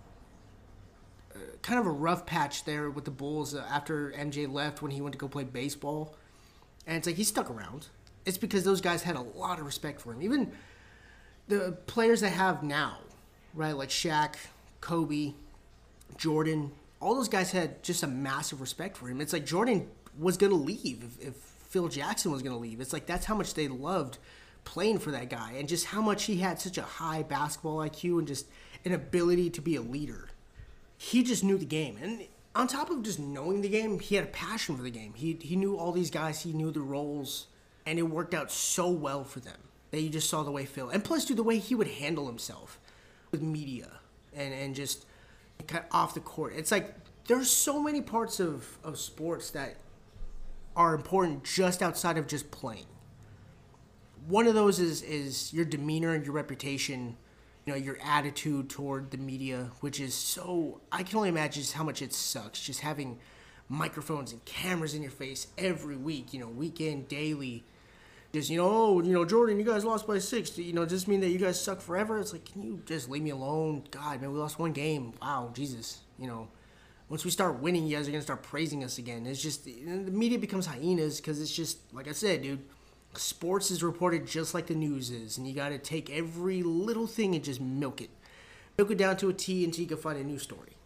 [1.35, 4.90] uh, kind of a rough patch there with the Bulls uh, after MJ left when
[4.90, 6.16] he went to go play baseball.
[6.87, 7.88] And it's like he stuck around.
[8.25, 10.23] It's because those guys had a lot of respect for him.
[10.23, 10.51] Even
[11.47, 12.99] the players they have now,
[13.55, 14.35] right, like Shaq,
[14.81, 15.35] Kobe,
[16.16, 19.21] Jordan, all those guys had just a massive respect for him.
[19.21, 19.88] It's like Jordan
[20.19, 22.81] was going to leave if, if Phil Jackson was going to leave.
[22.81, 24.19] It's like that's how much they loved
[24.66, 28.18] playing for that guy and just how much he had such a high basketball IQ
[28.18, 28.46] and just
[28.85, 30.29] an ability to be a leader.
[30.98, 31.96] He just knew the game.
[32.02, 35.14] And on top of just knowing the game, he had a passion for the game.
[35.14, 37.46] He, he knew all these guys, he knew the roles,
[37.87, 39.57] and it worked out so well for them
[39.90, 42.26] that you just saw the way Phil, and plus, dude, the way he would handle
[42.26, 42.79] himself
[43.31, 44.00] with media
[44.35, 45.07] and, and just
[45.66, 46.52] cut off the court.
[46.57, 46.94] It's like
[47.29, 49.76] there's so many parts of, of sports that
[50.74, 52.87] are important just outside of just playing
[54.28, 57.16] one of those is is your demeanor and your reputation
[57.64, 61.74] you know your attitude toward the media which is so i can only imagine just
[61.74, 63.18] how much it sucks just having
[63.68, 67.64] microphones and cameras in your face every week you know weekend daily.
[68.32, 70.56] Just you know oh you know jordan you guys lost by six.
[70.58, 72.18] You know does this mean that you guys suck forever?
[72.18, 73.84] It's like can you just leave me alone?
[73.90, 75.12] God man we lost one game.
[75.22, 76.48] Wow jesus you know.
[77.08, 79.26] Once we start winning you guys are gonna start praising us again.
[79.26, 79.72] It's just the
[80.10, 82.62] media becomes hyenas because it's just like i said dude
[83.18, 87.07] sports is reported just like the news is, and you got to take every little
[87.07, 88.11] thing and just milk it,
[88.76, 90.76] milk it down to a T until you can find a new story.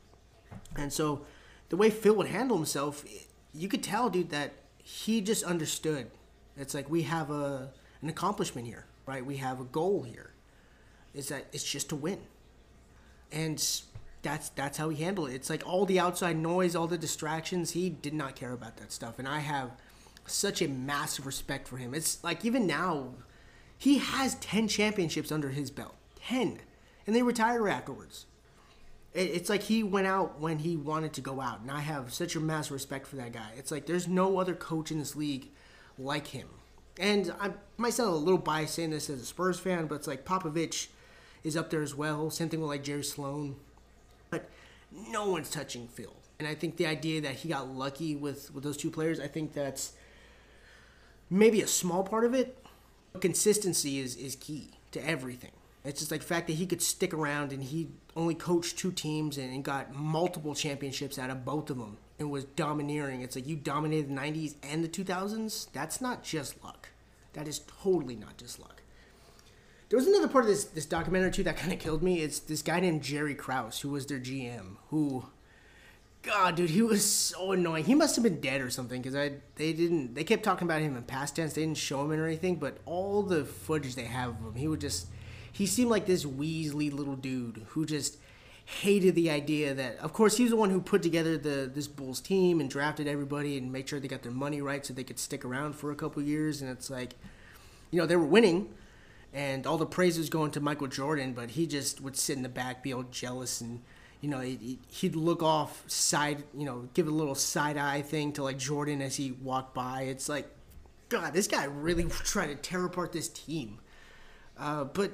[0.77, 1.27] And so,
[1.69, 3.05] the way Phil would handle himself,
[3.55, 6.11] you could tell, dude, that he just understood.
[6.57, 7.71] It's like we have a
[8.03, 9.25] an accomplishment here, right?
[9.25, 10.33] We have a goal here.
[11.15, 12.21] Is that it's just to win,
[13.33, 13.59] and
[14.23, 15.35] that's that's how he handled it.
[15.35, 17.73] It's like all the outside noise, all the distractions.
[17.73, 19.71] He did not care about that stuff, and I have
[20.27, 21.95] such a massive respect for him.
[21.95, 23.15] It's like even now,
[23.77, 25.95] he has 10 championships under his belt.
[26.27, 26.61] 10.
[27.07, 28.27] And they retire afterwards.
[29.13, 31.61] It's like he went out when he wanted to go out.
[31.61, 33.51] And I have such a massive respect for that guy.
[33.57, 35.49] It's like there's no other coach in this league
[35.99, 36.47] like him.
[36.99, 40.07] And I might sound a little biased saying this as a Spurs fan, but it's
[40.07, 40.89] like Popovich
[41.43, 42.31] is up there as well.
[42.31, 43.57] Same thing with like Jerry Sloan.
[44.29, 44.49] But
[45.09, 46.15] no one's touching Phil.
[46.39, 49.27] And I think the idea that he got lucky with, with those two players, I
[49.27, 49.93] think that's
[51.31, 52.59] maybe a small part of it.
[53.21, 55.53] Consistency is, is key to everything.
[55.85, 58.93] It's just like the fact that he could stick around and he only coached two
[58.93, 63.23] teams and, got multiple championships out of both of them and was domineering.
[63.23, 65.69] It's like you dominated the 90s and the 2000s.
[65.73, 66.91] That's not just luck.
[67.33, 68.83] That is totally not just luck.
[69.89, 72.21] There was another part of this this documentary too that kind of killed me.
[72.21, 75.25] It's this guy named Jerry Krause, who was their GM, who
[76.23, 77.85] God, dude, he was so annoying.
[77.85, 80.83] He must have been dead or something because I they didn't they kept talking about
[80.83, 81.55] him in past tense.
[81.55, 84.69] They didn't show him or anything, but all the footage they have of him, he
[84.69, 85.07] would just
[85.53, 88.19] he seemed like this Weasley little dude who just
[88.67, 91.89] hated the idea that of course he was the one who put together the this
[91.89, 95.03] Bulls team and drafted everybody and made sure they got their money right so they
[95.03, 97.17] could stick around for a couple years and it's like
[97.91, 98.73] you know they were winning
[99.33, 102.43] and all the praise was going to Michael Jordan but he just would sit in
[102.43, 103.81] the back be all jealous and
[104.21, 108.43] you know, he'd look off side, you know, give a little side eye thing to
[108.43, 110.03] like Jordan as he walked by.
[110.03, 110.49] It's like,
[111.09, 113.79] God, this guy really tried to tear apart this team.
[114.59, 115.13] Uh, but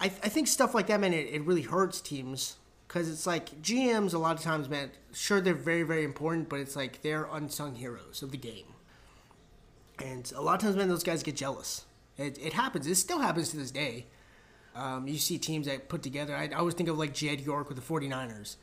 [0.00, 2.56] I, I think stuff like that, man, it, it really hurts teams
[2.88, 4.90] because it's like GMs a lot of times, man.
[5.12, 8.66] Sure, they're very, very important, but it's like they're unsung heroes of the game.
[10.02, 11.84] And a lot of times, man, those guys get jealous.
[12.18, 12.86] It, it happens.
[12.86, 14.06] It still happens to this day.
[14.74, 16.34] Um, you see teams that put together.
[16.34, 18.56] I, I always think of like Jed York with the 49ers,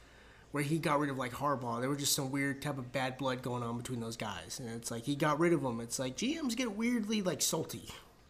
[0.52, 1.80] where he got rid of like Harbaugh.
[1.80, 4.69] There was just some weird type of bad blood going on between those guys, and
[4.69, 5.80] it's like he got rid of them.
[5.80, 7.84] It's like GMs get weirdly like salty.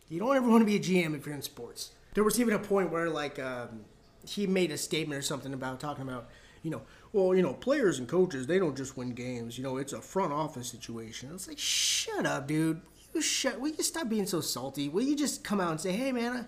[0.10, 1.92] You don't ever want to be a GM if you're in sports.
[2.16, 3.82] There was even a point where like um,
[4.28, 6.30] he made a statement or something about talking about
[6.64, 6.82] you know
[7.14, 10.02] well you know players and coaches they don't just win games you know it's a
[10.02, 11.30] front office situation.
[11.34, 12.82] It's like shut up, dude.
[13.14, 13.60] You shut.
[13.60, 14.90] Will you stop being so salty?
[14.90, 16.34] Will you just come out and say, hey man.
[16.34, 16.46] I,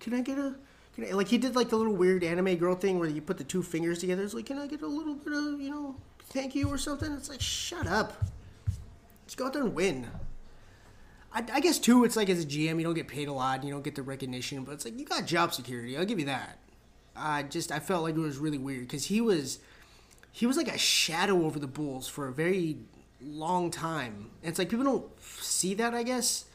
[0.00, 0.54] can I get a
[0.94, 3.38] can I, like he did like the little weird anime girl thing where you put
[3.38, 4.22] the two fingers together.
[4.22, 5.96] It's like, can I get a little bit of you know
[6.30, 7.12] thank you or something?
[7.12, 8.24] It's like, shut up.
[9.26, 10.08] Just go out there and win.
[11.32, 13.62] I, I guess too, it's like as a GM, you don't get paid a lot,
[13.62, 15.96] you don't get the recognition, but it's like you got job security.
[15.96, 16.58] I'll give you that.
[17.14, 19.58] I just I felt like it was really weird because he was
[20.32, 22.78] he was like a shadow over the Bulls for a very
[23.20, 24.30] long time.
[24.42, 26.46] And it's like people don't see that, I guess.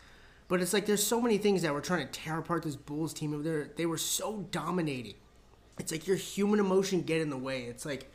[0.48, 3.14] But it's like there's so many things that were trying to tear apart this Bulls
[3.14, 3.70] team over there.
[3.76, 5.16] They were so dominating.
[5.80, 7.64] It's like your human emotion get in the way.
[7.64, 8.12] It's like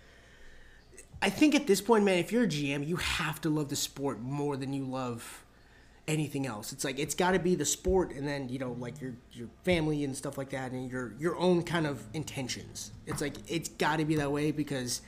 [1.22, 3.76] I think at this point, man, if you're a GM, you have to love the
[3.76, 5.44] sport more than you love
[6.08, 6.72] anything else.
[6.72, 9.48] It's like it's got to be the sport, and then you know, like your your
[9.64, 12.92] family and stuff like that, and your your own kind of intentions.
[13.06, 15.02] It's like it's got to be that way because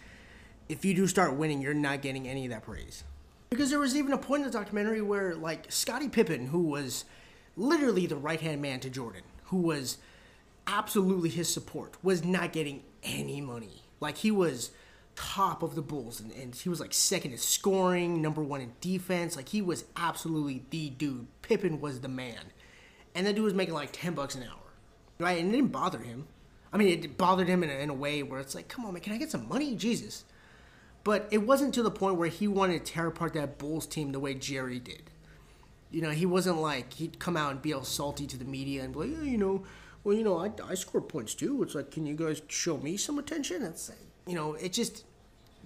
[0.69, 3.05] if you do start winning, you're not getting any of that praise.
[3.53, 7.05] Because there was even a point in the documentary where, like, Scottie Pippen, who was
[7.55, 9.99] literally the right hand man to Jordan, who was
[10.67, 13.83] absolutely his support, was not getting any money.
[14.01, 14.71] Like, he was
[15.17, 18.73] top of the Bulls, and, and he was like second in scoring, number one in
[18.81, 19.37] defense.
[19.37, 21.27] Like, he was absolutely the dude.
[21.43, 22.41] Pippen was the man.
[23.15, 24.73] And that dude was making like 10 bucks an hour,
[25.19, 25.39] right?
[25.39, 26.27] And it didn't bother him.
[26.73, 28.95] I mean, it bothered him in a, in a way where it's like, come on,
[28.95, 29.77] man, can I get some money?
[29.77, 30.25] Jesus.
[31.05, 34.13] But it wasn't to the point where he wanted to tear apart that Bulls team
[34.13, 35.11] the way Jerry did.
[35.91, 38.83] You know, he wasn't like he'd come out and be all salty to the media
[38.83, 39.65] and be like, you know,
[40.05, 41.63] well, you know, I, I scored points too.
[41.63, 43.63] It's like, can you guys show me some attention?
[43.63, 43.91] It's
[44.27, 45.05] you know, it just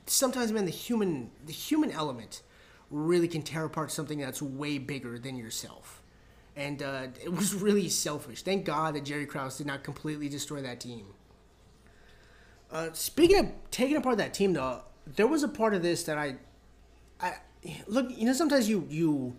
[0.06, 2.42] sometimes, man, the human the human element
[2.90, 6.02] really can tear apart something that's way bigger than yourself.
[6.54, 8.42] And uh, it was really selfish.
[8.42, 11.04] Thank God that Jerry Krause did not completely destroy that team.
[12.70, 14.82] Uh, speaking of taking apart that team, though,
[15.14, 16.36] there was a part of this that I,
[17.20, 17.34] I
[17.86, 18.10] look.
[18.10, 19.36] You know, sometimes you you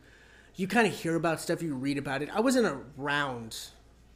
[0.55, 2.29] you kind of hear about stuff, you read about it.
[2.33, 3.57] I wasn't around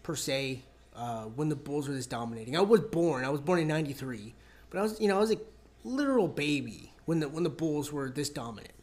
[0.03, 0.63] per se
[0.95, 2.57] uh, when the Bulls were this dominating.
[2.57, 3.25] I was born.
[3.25, 4.33] I was born in '93,
[4.69, 5.37] but I was you know I was a
[5.83, 8.73] literal baby when the when the Bulls were this dominant.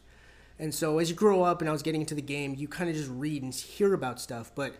[0.59, 2.89] And so as you grow up and I was getting into the game, you kind
[2.89, 4.75] of just read and hear about stuff, but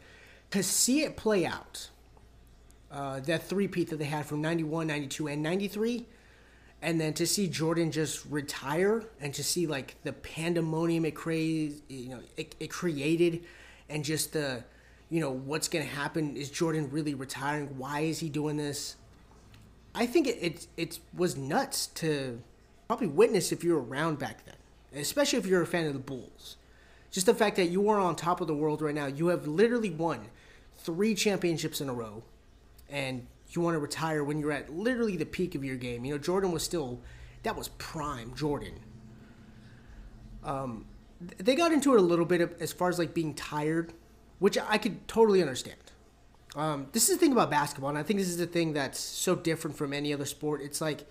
[0.52, 1.90] to see it play out,
[2.92, 6.06] uh, that three-peat that they had from 91, 92, and 93,
[6.82, 11.82] and then to see Jordan just retire and to see like the pandemonium it created,
[11.90, 13.44] you know, it, it created,
[13.90, 14.64] and just the,
[15.10, 16.38] you know, what's gonna happen?
[16.38, 17.78] Is Jordan really retiring?
[17.78, 18.96] Why is he doing this?
[19.94, 22.42] I think it it, it was nuts to
[22.88, 24.56] probably witness if you were around back then,
[25.02, 26.56] especially if you're a fan of the Bulls.
[27.12, 29.48] Just the fact that you are on top of the world right now, you have
[29.48, 30.30] literally won
[30.78, 32.24] three championships in a row,
[32.90, 36.06] and you want to retire when you're at literally the peak of your game.
[36.06, 37.00] You know, Jordan was still
[37.44, 38.80] that was prime Jordan.
[40.44, 40.86] Um,
[41.38, 43.94] they got into it a little bit as far as like being tired,
[44.40, 45.78] which I could totally understand.
[46.56, 49.00] Um, this is the thing about basketball, and I think this is the thing that's
[49.00, 50.62] so different from any other sport.
[50.62, 51.06] It's like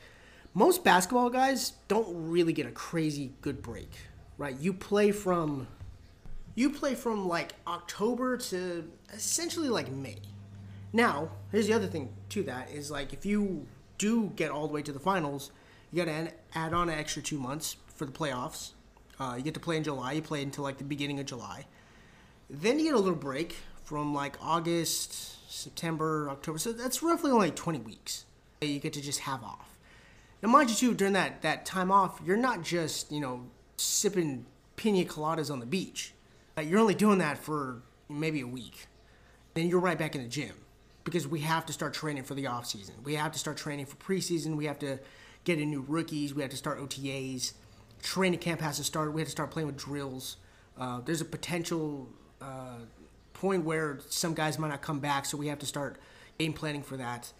[0.55, 3.90] most basketball guys don't really get a crazy good break,
[4.37, 4.59] right?
[4.59, 5.68] You play from
[6.55, 10.16] you play from like October to essentially like May
[10.99, 14.75] now, here's the other thing to that is like if you do get all the
[14.75, 15.53] way to the finals,
[15.93, 18.73] you got to add on an extra two months for the playoffs.
[19.21, 20.13] Uh, you get to play in July.
[20.13, 21.67] You play until like the beginning of July.
[22.51, 26.59] Then you get a little break from like August, September, October.
[26.59, 28.25] So that's roughly only 20 weeks
[28.59, 29.79] that you get to just have off.
[30.43, 33.45] Now, mind you, too, during that, that time off, you're not just, you know,
[33.77, 36.13] sipping pina coladas on the beach.
[36.61, 38.89] You're only doing that for maybe a week.
[39.55, 40.55] Then you're right back in the gym
[41.09, 42.94] because we have to start training for the off season.
[43.03, 44.57] We have to start training for preseason.
[44.57, 44.99] We have to
[45.44, 46.35] get in new rookies.
[46.35, 47.55] We have to start OTAs.
[48.03, 49.12] Training camp has to start.
[49.12, 50.37] We have to start playing with drills.
[50.77, 52.09] Uh, there's a potential
[52.42, 52.81] uh,
[53.33, 55.97] point where some guys might not come back, so we have to start
[56.38, 57.33] game planning for that.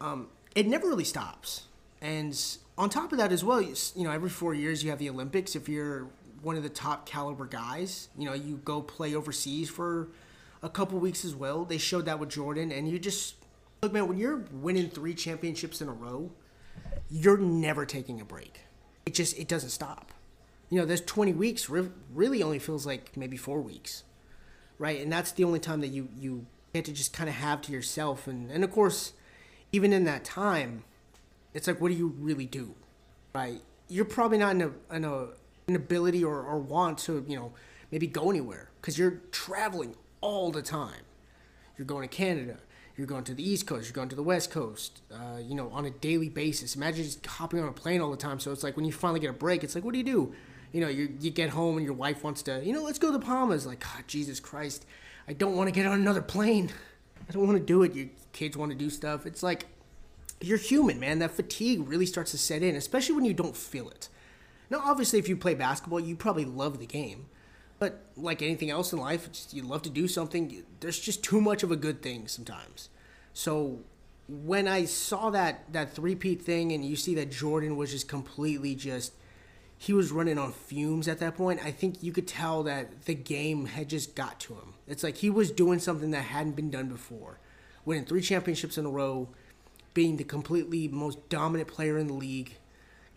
[0.00, 1.64] Um, it never really stops.
[2.00, 2.38] And
[2.78, 5.56] on top of that as well, you know, every four years you have the Olympics.
[5.56, 6.06] If you're
[6.42, 10.08] one of the top caliber guys, you know, you go play overseas for
[10.62, 11.64] a couple weeks as well.
[11.64, 13.36] They showed that with Jordan, and you just
[13.82, 16.30] look, man, when you're winning three championships in a row,
[17.10, 18.60] you're never taking a break.
[19.06, 20.12] It just it doesn't stop.
[20.68, 24.04] You know, there's 20 weeks really only feels like maybe four weeks,
[24.78, 25.00] right?
[25.00, 27.72] And that's the only time that you you get to just kind of have to
[27.72, 28.26] yourself.
[28.26, 29.12] And and of course,
[29.72, 30.84] even in that time,
[31.54, 32.74] it's like, what do you really do,
[33.34, 33.60] right?
[33.88, 35.28] You're probably not in a in a
[35.66, 37.52] an ability or, or want to you know
[37.90, 41.02] maybe go anywhere because you're traveling all the time.
[41.76, 42.58] You're going to Canada.
[42.96, 43.86] You're going to the East Coast.
[43.86, 45.00] You're going to the West Coast.
[45.10, 46.76] Uh, you know, on a daily basis.
[46.76, 48.38] Imagine just hopping on a plane all the time.
[48.38, 50.34] So it's like when you finally get a break, it's like, what do you do?
[50.72, 53.08] You know, you, you get home and your wife wants to, you know, let's go
[53.08, 53.66] to the Bahamas.
[53.66, 54.84] Like, God, Jesus Christ,
[55.26, 56.70] I don't want to get on another plane.
[57.28, 57.94] I don't want to do it.
[57.94, 59.26] Your kids want to do stuff.
[59.26, 59.66] It's like
[60.40, 61.18] you're human, man.
[61.18, 64.08] That fatigue really starts to set in, especially when you don't feel it.
[64.70, 67.26] Now, obviously, if you play basketball, you probably love the game.
[67.80, 70.64] But like anything else in life, just, you love to do something.
[70.78, 72.90] There's just too much of a good thing sometimes.
[73.32, 73.80] So
[74.28, 78.76] when I saw that that three-peat thing, and you see that Jordan was just completely
[78.76, 79.14] just
[79.78, 81.64] he was running on fumes at that point.
[81.64, 84.74] I think you could tell that the game had just got to him.
[84.86, 87.38] It's like he was doing something that hadn't been done before,
[87.86, 89.30] winning three championships in a row,
[89.94, 92.58] being the completely most dominant player in the league,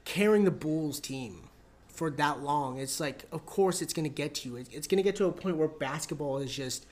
[0.05, 1.49] carrying the Bulls team
[1.93, 2.79] for that long.
[2.79, 4.55] It's like, of course, it's going to get to you.
[4.57, 6.85] It's going to get to a point where basketball is just,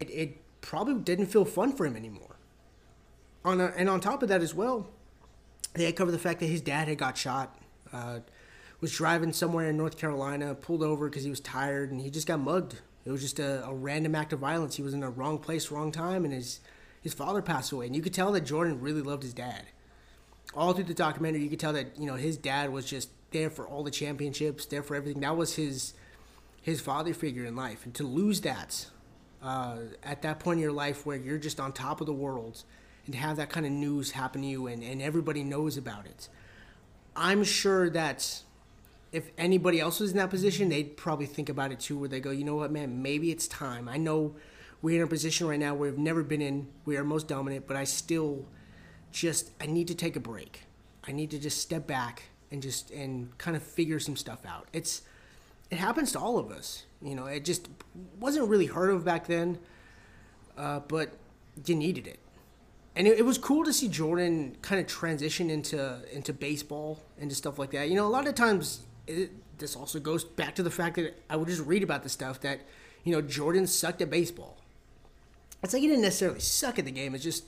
[0.00, 2.36] it, it probably didn't feel fun for him anymore.
[3.44, 4.88] On a, and on top of that as well,
[5.74, 7.58] they had covered the fact that his dad had got shot.
[7.92, 8.20] Uh,
[8.80, 12.26] was driving somewhere in North Carolina, pulled over because he was tired, and he just
[12.26, 12.80] got mugged.
[13.04, 14.76] It was just a, a, random act of violence.
[14.76, 16.60] He was in the wrong place, wrong time, and his
[17.00, 17.86] his father passed away.
[17.86, 19.66] And you could tell that Jordan really loved his dad.
[20.54, 23.50] All through the documentary, you could tell that you know his dad was just there
[23.50, 25.20] for all the championships, there for everything.
[25.20, 25.94] That was his
[26.60, 28.86] his father figure in life, and to lose that
[29.42, 32.62] uh, at that point in your life where you're just on top of the world,
[33.04, 36.06] and to have that kind of news happen to you, and, and everybody knows about
[36.06, 36.28] it.
[37.16, 38.42] I'm sure that
[39.10, 42.20] if anybody else was in that position, they'd probably think about it too, where they
[42.20, 43.88] go, you know what, man, maybe it's time.
[43.88, 44.34] I know
[44.80, 46.68] we're in a position right now where we've never been in.
[46.86, 48.46] We are most dominant, but I still
[49.10, 50.62] just I need to take a break.
[51.06, 54.68] I need to just step back and just and kind of figure some stuff out.
[54.72, 55.02] It's
[55.70, 56.84] it happens to all of us.
[57.00, 57.68] You know, it just
[58.20, 59.58] wasn't really heard of back then,
[60.56, 61.14] uh, but
[61.64, 62.18] you needed it.
[62.94, 67.32] And it, it, was cool to see Jordan kind of transition into into baseball and
[67.32, 67.88] stuff like that.
[67.88, 71.18] You know, a lot of times it, this also goes back to the fact that
[71.30, 72.60] I would just read about the stuff that
[73.02, 74.58] you know Jordan sucked at baseball.
[75.62, 77.14] It's like he didn't necessarily suck at the game.
[77.14, 77.44] It's just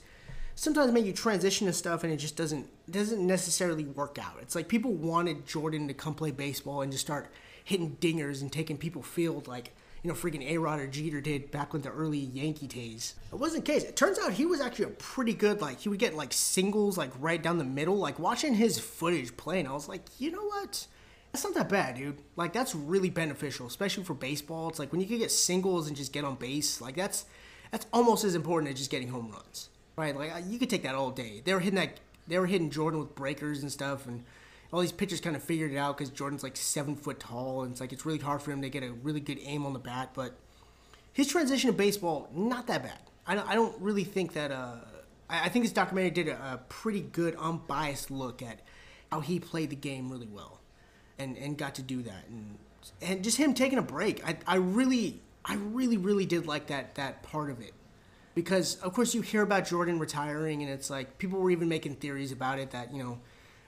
[0.55, 4.37] sometimes man you transition to stuff and it just doesn't doesn't necessarily work out.
[4.41, 7.27] It's like people wanted Jordan to come play baseball and just start
[7.63, 11.51] hitting dingers and taking people field like you know freaking A Rod or Jeter did
[11.51, 13.15] back with the early Yankee days.
[13.31, 13.83] It wasn't the case.
[13.83, 16.97] It turns out he was actually a pretty good like he would get like singles
[16.97, 17.97] like right down the middle.
[17.97, 20.87] Like watching his footage playing, I was like, you know what?
[21.31, 22.19] That's not that bad, dude.
[22.37, 24.69] Like that's really beneficial, especially for baseball.
[24.69, 27.25] It's like when you can get singles and just get on base, like that's
[27.71, 30.15] that's almost as important as just getting home runs right?
[30.15, 31.41] Like you could take that all day.
[31.43, 31.99] They were hitting that.
[32.27, 34.23] They were hitting Jordan with breakers and stuff, and
[34.71, 37.71] all these pitchers kind of figured it out because Jordan's like seven foot tall, and
[37.71, 39.79] it's like it's really hard for him to get a really good aim on the
[39.79, 40.11] bat.
[40.13, 40.35] But
[41.13, 42.99] his transition to baseball, not that bad.
[43.27, 44.51] I don't, I don't really think that.
[44.51, 44.75] Uh,
[45.29, 48.59] I, I think this documentary did a, a pretty good, unbiased look at
[49.11, 50.59] how he played the game really well,
[51.17, 52.57] and and got to do that, and
[53.01, 54.25] and just him taking a break.
[54.27, 57.73] I, I really, I really, really did like that that part of it
[58.35, 61.95] because of course you hear about Jordan retiring, and it's like people were even making
[61.95, 63.19] theories about it that you know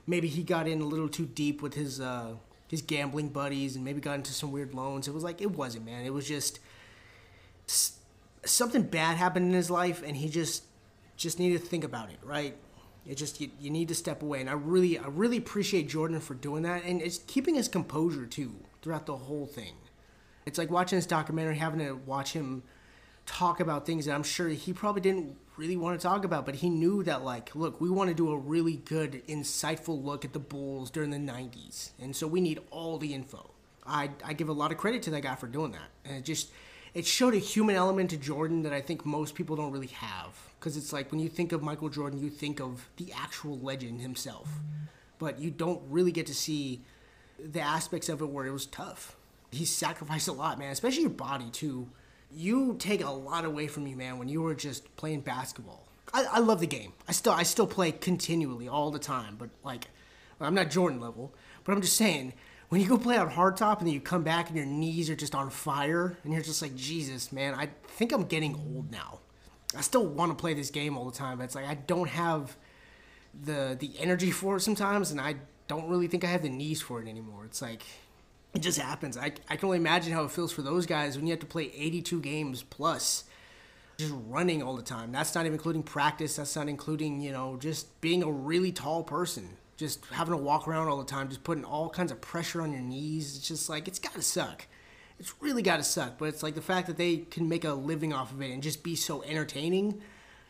[0.06, 2.34] maybe he got in a little too deep with his uh,
[2.68, 5.08] his gambling buddies, and maybe got into some weird loans.
[5.08, 6.04] It was like it wasn't, man.
[6.04, 6.60] It was just
[8.44, 10.64] something bad happened in his life, and he just
[11.16, 12.54] just needed to think about it, right?
[13.06, 16.20] It just you, you need to step away, and I really I really appreciate Jordan
[16.20, 19.72] for doing that, and it's keeping his composure too throughout the whole thing.
[20.44, 22.62] It's like watching this documentary, having to watch him
[23.28, 26.56] talk about things that I'm sure he probably didn't really want to talk about, but
[26.56, 30.32] he knew that like, look, we want to do a really good, insightful look at
[30.32, 33.50] the Bulls during the '90s, and so we need all the info.
[33.86, 36.24] I I give a lot of credit to that guy for doing that, and it
[36.24, 36.50] just
[36.94, 40.34] it showed a human element to Jordan that I think most people don't really have.
[40.58, 44.00] Because it's like when you think of Michael Jordan, you think of the actual legend
[44.00, 44.48] himself,
[45.18, 46.80] but you don't really get to see
[47.38, 49.16] the aspects of it where it was tough.
[49.52, 51.88] He sacrificed a lot, man, especially your body too.
[52.30, 55.86] You take a lot away from you, man, when you were just playing basketball.
[56.12, 56.92] I, I love the game.
[57.06, 59.88] I still I still play continually all the time, but like
[60.40, 62.32] I'm not Jordan level, but I'm just saying
[62.68, 65.16] when you go play on hardtop and then you come back and your knees are
[65.16, 69.20] just on fire and you're just like Jesus, man, I think I'm getting old now.
[69.76, 72.08] I still want to play this game all the time, but it's like I don't
[72.08, 72.56] have
[73.42, 76.80] the the energy for it sometimes, and I don't really think I have the knees
[76.80, 77.44] for it anymore.
[77.44, 77.82] It's like
[78.58, 79.16] it just happens.
[79.16, 81.46] I, I can only imagine how it feels for those guys when you have to
[81.46, 83.22] play 82 games plus
[83.98, 85.12] just running all the time.
[85.12, 86.34] That's not even including practice.
[86.36, 89.48] That's not including, you know, just being a really tall person.
[89.76, 92.72] Just having to walk around all the time, just putting all kinds of pressure on
[92.72, 93.36] your knees.
[93.36, 94.66] It's just like, it's got to suck.
[95.20, 96.18] It's really got to suck.
[96.18, 98.60] But it's like the fact that they can make a living off of it and
[98.60, 100.00] just be so entertaining.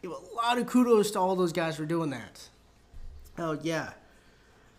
[0.01, 2.49] Give a lot of kudos to all those guys for doing that.
[3.37, 3.91] Oh, yeah.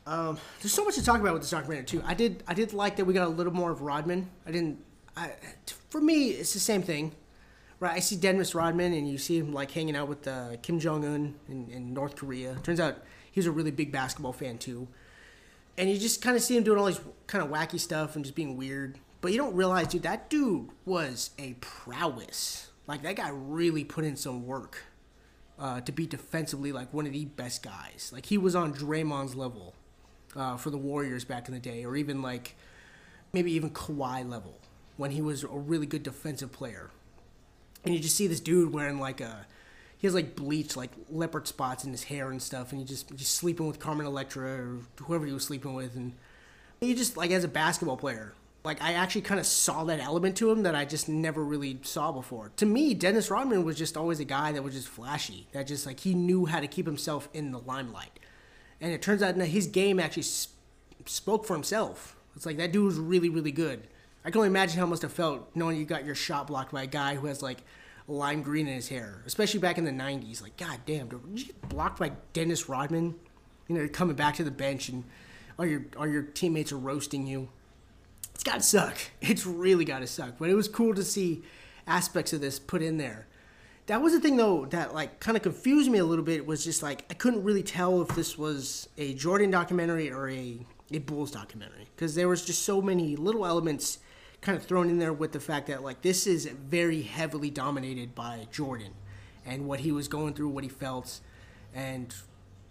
[0.09, 2.03] Um, there's so much to talk about with this documentary too.
[2.03, 4.27] I did I did like that we got a little more of Rodman.
[4.43, 4.83] I didn't.
[5.15, 5.33] I,
[5.91, 7.11] for me, it's the same thing,
[7.79, 7.93] right?
[7.93, 11.05] I see Dennis Rodman, and you see him like hanging out with uh, Kim Jong
[11.05, 12.55] Un in, in North Korea.
[12.63, 14.87] Turns out he's a really big basketball fan too,
[15.77, 18.25] and you just kind of see him doing all these kind of wacky stuff and
[18.25, 18.97] just being weird.
[19.21, 22.71] But you don't realize, dude, that dude was a prowess.
[22.87, 24.85] Like that guy really put in some work
[25.59, 28.09] uh, to be defensively like one of the best guys.
[28.11, 29.75] Like he was on Draymond's level
[30.35, 32.55] uh, for the Warriors back in the day, or even like
[33.33, 34.57] maybe even Kawhi level
[34.97, 36.89] when he was a really good defensive player.
[37.85, 39.45] And you just see this dude wearing like a
[39.97, 43.15] he has like bleach like leopard spots in his hair and stuff, and he just
[43.15, 46.13] just sleeping with Carmen Electra or whoever he was sleeping with, and
[46.79, 48.33] he just like as a basketball player.
[48.65, 51.79] Like I actually kind of saw that element to him that I just never really
[51.83, 52.51] saw before.
[52.57, 55.47] To me, Dennis Rodman was just always a guy that was just flashy.
[55.53, 58.19] That just like he knew how to keep himself in the limelight
[58.81, 60.55] and it turns out that his game actually sp-
[61.05, 62.15] spoke for himself.
[62.35, 63.87] It's like that dude was really, really good.
[64.23, 66.71] I can only imagine how it must have felt knowing you got your shot blocked
[66.71, 67.59] by a guy who has like
[68.07, 70.41] lime green in his hair, especially back in the '90s.
[70.41, 73.15] Like, god damn, you get blocked by Dennis Rodman?
[73.67, 75.03] You know, coming back to the bench and
[75.57, 77.49] all your all your teammates are roasting you.
[78.33, 78.97] It's gotta suck.
[79.21, 80.35] It's really gotta suck.
[80.39, 81.43] But it was cool to see
[81.87, 83.27] aspects of this put in there
[83.89, 86.63] that was the thing though that like kind of confused me a little bit was
[86.63, 90.59] just like I couldn't really tell if this was a Jordan documentary or a
[90.91, 93.97] a Bulls documentary because there was just so many little elements
[94.41, 98.13] kind of thrown in there with the fact that like this is very heavily dominated
[98.13, 98.93] by Jordan
[99.43, 101.19] and what he was going through, what he felt,
[101.73, 102.13] and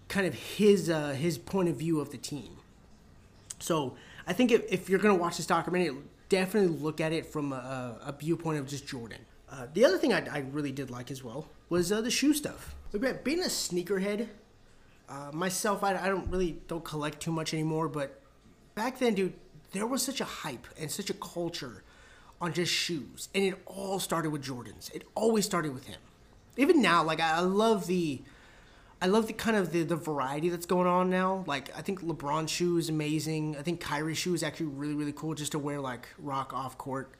[0.06, 2.58] kind of his uh, his point of view of the team.
[3.58, 5.96] So I think if, if you're gonna watch this documentary,
[6.28, 9.18] definitely look at it from a, a viewpoint of just Jordan.
[9.50, 12.34] Uh, the other thing I, I, really did like as well was uh, the shoe
[12.34, 12.74] stuff.
[12.92, 14.28] Being a sneakerhead,
[15.08, 17.88] uh, myself, I, I don't really don't collect too much anymore.
[17.88, 18.20] But
[18.74, 19.32] back then, dude,
[19.72, 21.82] there was such a hype and such a culture
[22.40, 24.94] on just shoes, and it all started with Jordans.
[24.94, 25.98] It always started with him.
[26.56, 28.20] Even now, like I, I love the,
[29.00, 31.44] I love the kind of the, the variety that's going on now.
[31.46, 33.56] Like I think LeBron shoe is amazing.
[33.56, 36.76] I think Kyrie shoe is actually really really cool just to wear like rock off
[36.76, 37.12] court.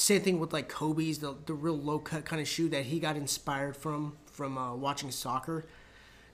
[0.00, 2.98] Same thing with like Kobe's, the the real low cut kind of shoe that he
[2.98, 5.66] got inspired from from uh, watching soccer.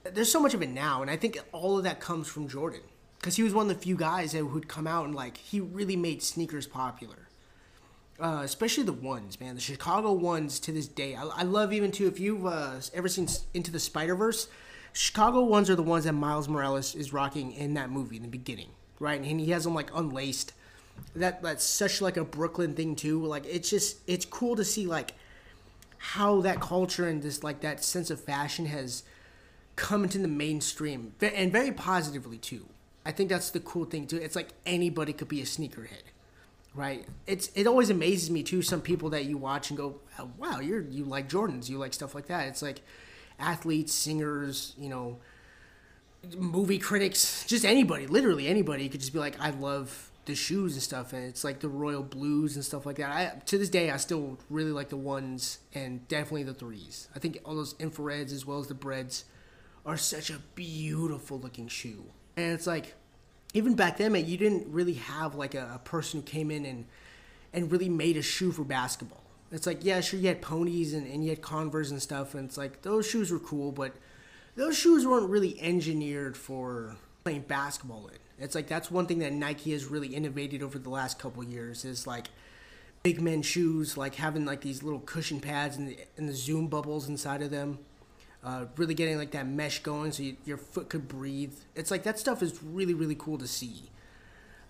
[0.05, 2.79] There's so much of it now, and I think all of that comes from Jordan
[3.19, 5.59] because he was one of the few guys that would come out and like he
[5.59, 7.27] really made sneakers popular.
[8.17, 9.55] Uh, especially the ones, man.
[9.55, 11.15] The Chicago ones to this day.
[11.15, 12.07] I, I love even too.
[12.07, 14.47] If you've uh, ever seen Into the Spider Verse,
[14.93, 18.29] Chicago ones are the ones that Miles Morales is rocking in that movie in the
[18.29, 18.69] beginning,
[19.01, 19.21] right?
[19.21, 20.53] And he has them like unlaced
[21.15, 23.23] that that's such like a Brooklyn thing too.
[23.25, 25.13] Like it's just it's cool to see like
[25.97, 29.03] how that culture and this like that sense of fashion has
[29.75, 32.65] come into the mainstream and very positively too.
[33.05, 34.17] I think that's the cool thing too.
[34.17, 36.03] It's like anybody could be a sneakerhead,
[36.75, 37.05] right?
[37.25, 38.61] It's it always amazes me too.
[38.61, 41.93] Some people that you watch and go, oh, "Wow, you're you like Jordans, you like
[41.93, 42.81] stuff like that." It's like
[43.39, 45.19] athletes, singers, you know,
[46.37, 50.83] movie critics, just anybody, literally anybody could just be like, "I love the shoes and
[50.83, 53.09] stuff, and it's like the royal blues and stuff like that.
[53.09, 57.07] I to this day I still really like the ones and definitely the threes.
[57.15, 59.25] I think all those infrareds as well as the breads
[59.85, 62.05] are such a beautiful looking shoe,
[62.35, 62.93] and it's like
[63.53, 66.65] even back then, man, you didn't really have like a, a person who came in
[66.65, 66.85] and
[67.53, 69.23] and really made a shoe for basketball.
[69.51, 72.45] It's like, yeah, sure, you had ponies and, and you had Converse and stuff, and
[72.45, 73.95] it's like those shoes were cool, but
[74.55, 78.17] those shoes weren't really engineered for playing basketball in.
[78.39, 81.85] It's like that's one thing that Nike has really innovated over the last couple years
[81.85, 82.27] is like
[83.03, 86.67] big men shoes, like having like these little cushion pads and the, and the zoom
[86.67, 87.79] bubbles inside of them.
[88.43, 91.53] Uh, really getting like that mesh going so you, your foot could breathe.
[91.75, 93.89] It's like that stuff is really really cool to see.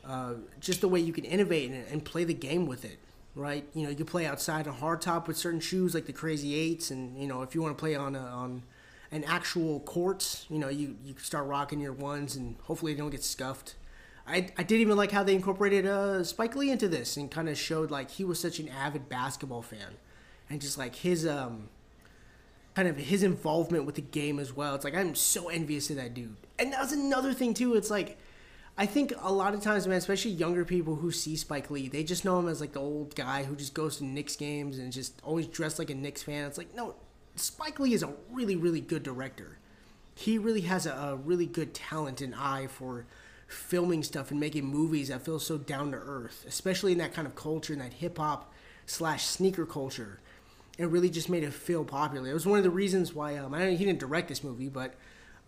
[0.06, 3.00] Uh, just the way you can innovate and, and play the game with it
[3.38, 3.66] right?
[3.74, 6.92] You know, you can play outside on hardtop with certain shoes like the Crazy Eights,
[6.92, 8.64] and you know, if you want to play on a, on
[9.12, 13.10] an actual court, you know, you you start rocking your ones, and hopefully they don't
[13.10, 13.76] get scuffed.
[14.28, 17.48] I, I did even like how they incorporated uh, Spike Lee into this and kind
[17.48, 19.96] of showed like he was such an avid basketball fan,
[20.50, 21.70] and just like his um
[22.76, 24.76] kind of his involvement with the game as well.
[24.76, 26.36] It's like I'm so envious of that dude.
[26.60, 27.76] And that's another thing too.
[27.76, 28.18] It's like
[28.78, 32.04] I think a lot of times, man, especially younger people who see Spike Lee, they
[32.04, 34.92] just know him as like the old guy who just goes to Knicks games and
[34.92, 36.46] just always dressed like a Knicks fan.
[36.46, 36.96] It's like, no,
[37.40, 39.58] Spike Lee is a really, really good director.
[40.16, 43.06] He really has a, a really good talent and eye for
[43.48, 47.28] filming stuff and making movies that feel so down to earth, especially in that kind
[47.28, 48.54] of culture, in that hip hop
[48.86, 50.20] slash sneaker culture.
[50.78, 52.30] It really just made it feel popular.
[52.30, 54.70] It was one of the reasons why um, I know he didn't direct this movie,
[54.70, 54.94] but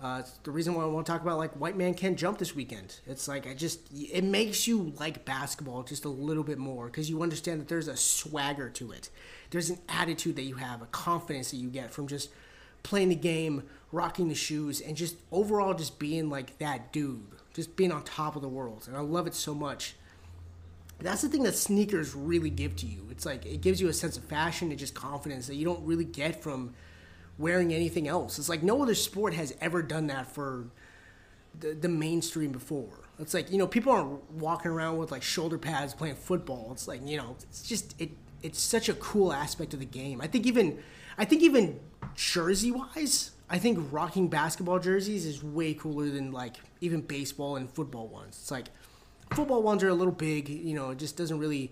[0.01, 2.55] uh, the reason why I want to talk about like White Man Can't Jump this
[2.55, 2.99] weekend.
[3.05, 7.09] It's like I just it makes you like basketball just a little bit more because
[7.09, 9.09] you understand that there's a swagger to it.
[9.51, 12.29] There's an attitude that you have, a confidence that you get from just
[12.81, 17.75] playing the game, rocking the shoes, and just overall just being like that dude, just
[17.75, 18.85] being on top of the world.
[18.87, 19.95] And I love it so much.
[20.99, 23.05] That's the thing that sneakers really give to you.
[23.11, 25.85] It's like it gives you a sense of fashion and just confidence that you don't
[25.85, 26.73] really get from
[27.39, 28.37] wearing anything else.
[28.37, 30.65] It's like no other sport has ever done that for
[31.59, 32.89] the, the mainstream before.
[33.17, 36.69] It's like you know people aren't walking around with like shoulder pads playing football.
[36.71, 38.11] It's like you know it's just it
[38.43, 40.21] it's such a cool aspect of the game.
[40.21, 40.79] I think even
[41.17, 41.79] I think even
[42.15, 47.69] jersey wise, I think rocking basketball jerseys is way cooler than like even baseball and
[47.69, 48.37] football ones.
[48.41, 48.67] It's like
[49.33, 51.71] football ones are a little big, you know, it just doesn't really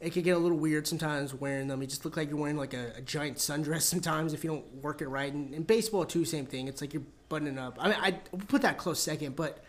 [0.00, 1.80] it could get a little weird sometimes wearing them.
[1.80, 4.74] You just look like you're wearing like a, a giant sundress sometimes if you don't
[4.82, 5.32] work it right.
[5.32, 6.68] And, and, baseball too, same thing.
[6.68, 7.76] It's like you're buttoning up.
[7.80, 9.64] I mean, I put that close second, but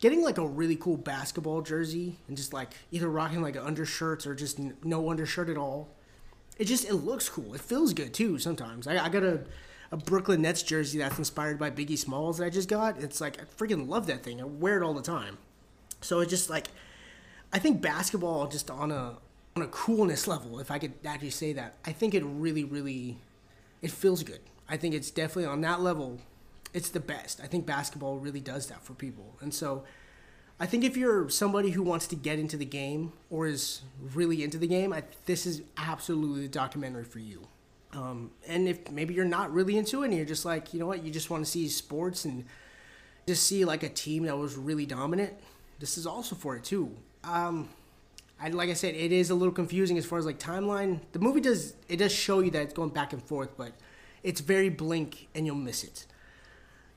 [0.00, 4.34] getting like a really cool basketball jersey and just like either rocking like undershirts or
[4.34, 5.88] just no undershirt at all,
[6.58, 7.54] it just it looks cool.
[7.54, 8.38] It feels good too.
[8.38, 9.44] Sometimes I, I got a
[9.90, 12.98] a Brooklyn Nets jersey that's inspired by Biggie Smalls that I just got.
[12.98, 14.40] It's like I freaking love that thing.
[14.40, 15.36] I wear it all the time.
[16.00, 16.68] So it just like
[17.52, 19.16] I think basketball just on a
[19.56, 23.18] on a coolness level, if I could actually say that, I think it really, really,
[23.80, 24.40] it feels good.
[24.68, 26.20] I think it's definitely on that level,
[26.72, 27.40] it's the best.
[27.42, 29.84] I think basketball really does that for people, and so
[30.62, 33.82] I think if you're somebody who wants to get into the game or is
[34.14, 37.48] really into the game, I, this is absolutely the documentary for you.
[37.92, 40.86] Um, and if maybe you're not really into it and you're just like, you know
[40.86, 42.44] what, you just want to see sports and
[43.26, 45.34] just see like a team that was really dominant,
[45.80, 46.94] this is also for it too.
[47.24, 47.68] Um,
[48.42, 51.00] I, like I said, it is a little confusing as far as like timeline.
[51.12, 53.72] The movie does it does show you that it's going back and forth, but
[54.24, 56.06] it's very blink and you'll miss it.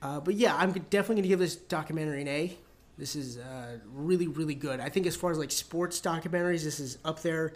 [0.02, 2.58] Uh, but yeah, I'm definitely gonna give this documentary an A.
[2.98, 4.80] This is uh, really really good.
[4.80, 7.54] I think as far as like sports documentaries, this is up there.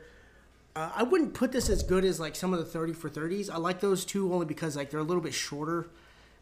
[0.75, 3.49] Uh, I wouldn't put this as good as like some of the 30 for 30s.
[3.49, 5.89] I like those two only because like they're a little bit shorter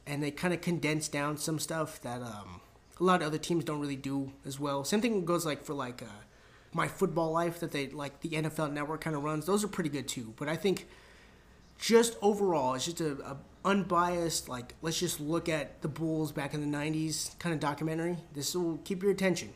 [0.05, 2.59] and they kind of condense down some stuff that um,
[2.99, 4.83] a lot of other teams don't really do as well.
[4.83, 6.23] Same thing goes like for like uh,
[6.77, 9.45] my football life that they like the NFL Network kind of runs.
[9.47, 10.33] Those are pretty good too.
[10.37, 10.87] But I think
[11.77, 16.53] just overall, it's just a, a, unbiased like let's just look at the Bulls back
[16.53, 18.17] in the '90s kind of documentary.
[18.33, 19.53] This will keep your attention.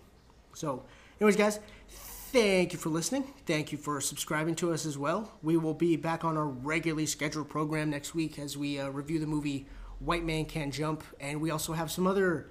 [0.53, 0.83] So,
[1.21, 3.23] anyways, guys, thank you for listening.
[3.45, 5.31] Thank you for subscribing to us as well.
[5.43, 9.19] We will be back on our regularly scheduled program next week as we uh, review
[9.19, 9.67] the movie
[9.99, 12.49] White Man Can't Jump, and we also have some other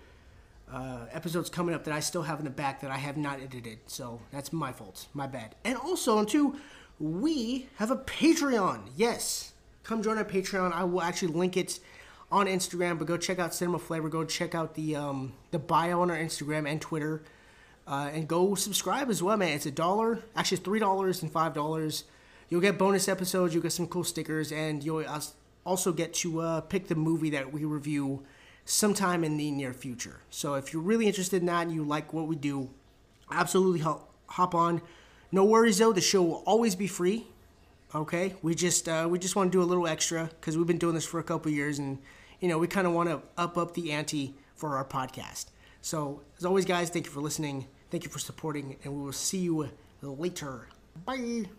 [0.72, 3.40] uh, episodes coming up that I still have in the back that I have not
[3.40, 3.78] edited.
[3.86, 5.06] So that's my fault.
[5.14, 5.54] My bad.
[5.64, 6.56] And also, on two,
[6.98, 8.90] we have a Patreon.
[8.96, 9.52] Yes.
[9.82, 10.72] Come join our Patreon.
[10.72, 11.80] I will actually link it
[12.30, 14.08] on Instagram, but go check out Cinema Flavor.
[14.08, 17.22] Go check out the um, the bio on our Instagram and Twitter.
[17.86, 19.48] Uh, and go subscribe as well, man.
[19.48, 20.20] It's a dollar.
[20.36, 22.04] Actually, three dollars and five dollars.
[22.48, 23.54] You'll get bonus episodes.
[23.54, 25.04] You'll get some cool stickers, and you'll
[25.64, 28.22] also get to uh, pick the movie that we review
[28.64, 30.20] sometime in the near future.
[30.30, 32.70] So if you're really interested in that and you like what we do,
[33.30, 33.80] absolutely
[34.26, 34.82] hop on.
[35.32, 37.26] No worries though, the show will always be free.
[37.94, 40.78] Okay, we just uh, we just want to do a little extra because we've been
[40.78, 41.98] doing this for a couple years, and
[42.38, 45.46] you know we kind of want to up up the ante for our podcast.
[45.82, 49.12] So as always, guys, thank you for listening, thank you for supporting, and we will
[49.12, 49.70] see you
[50.02, 50.68] later.
[51.04, 51.50] Bye.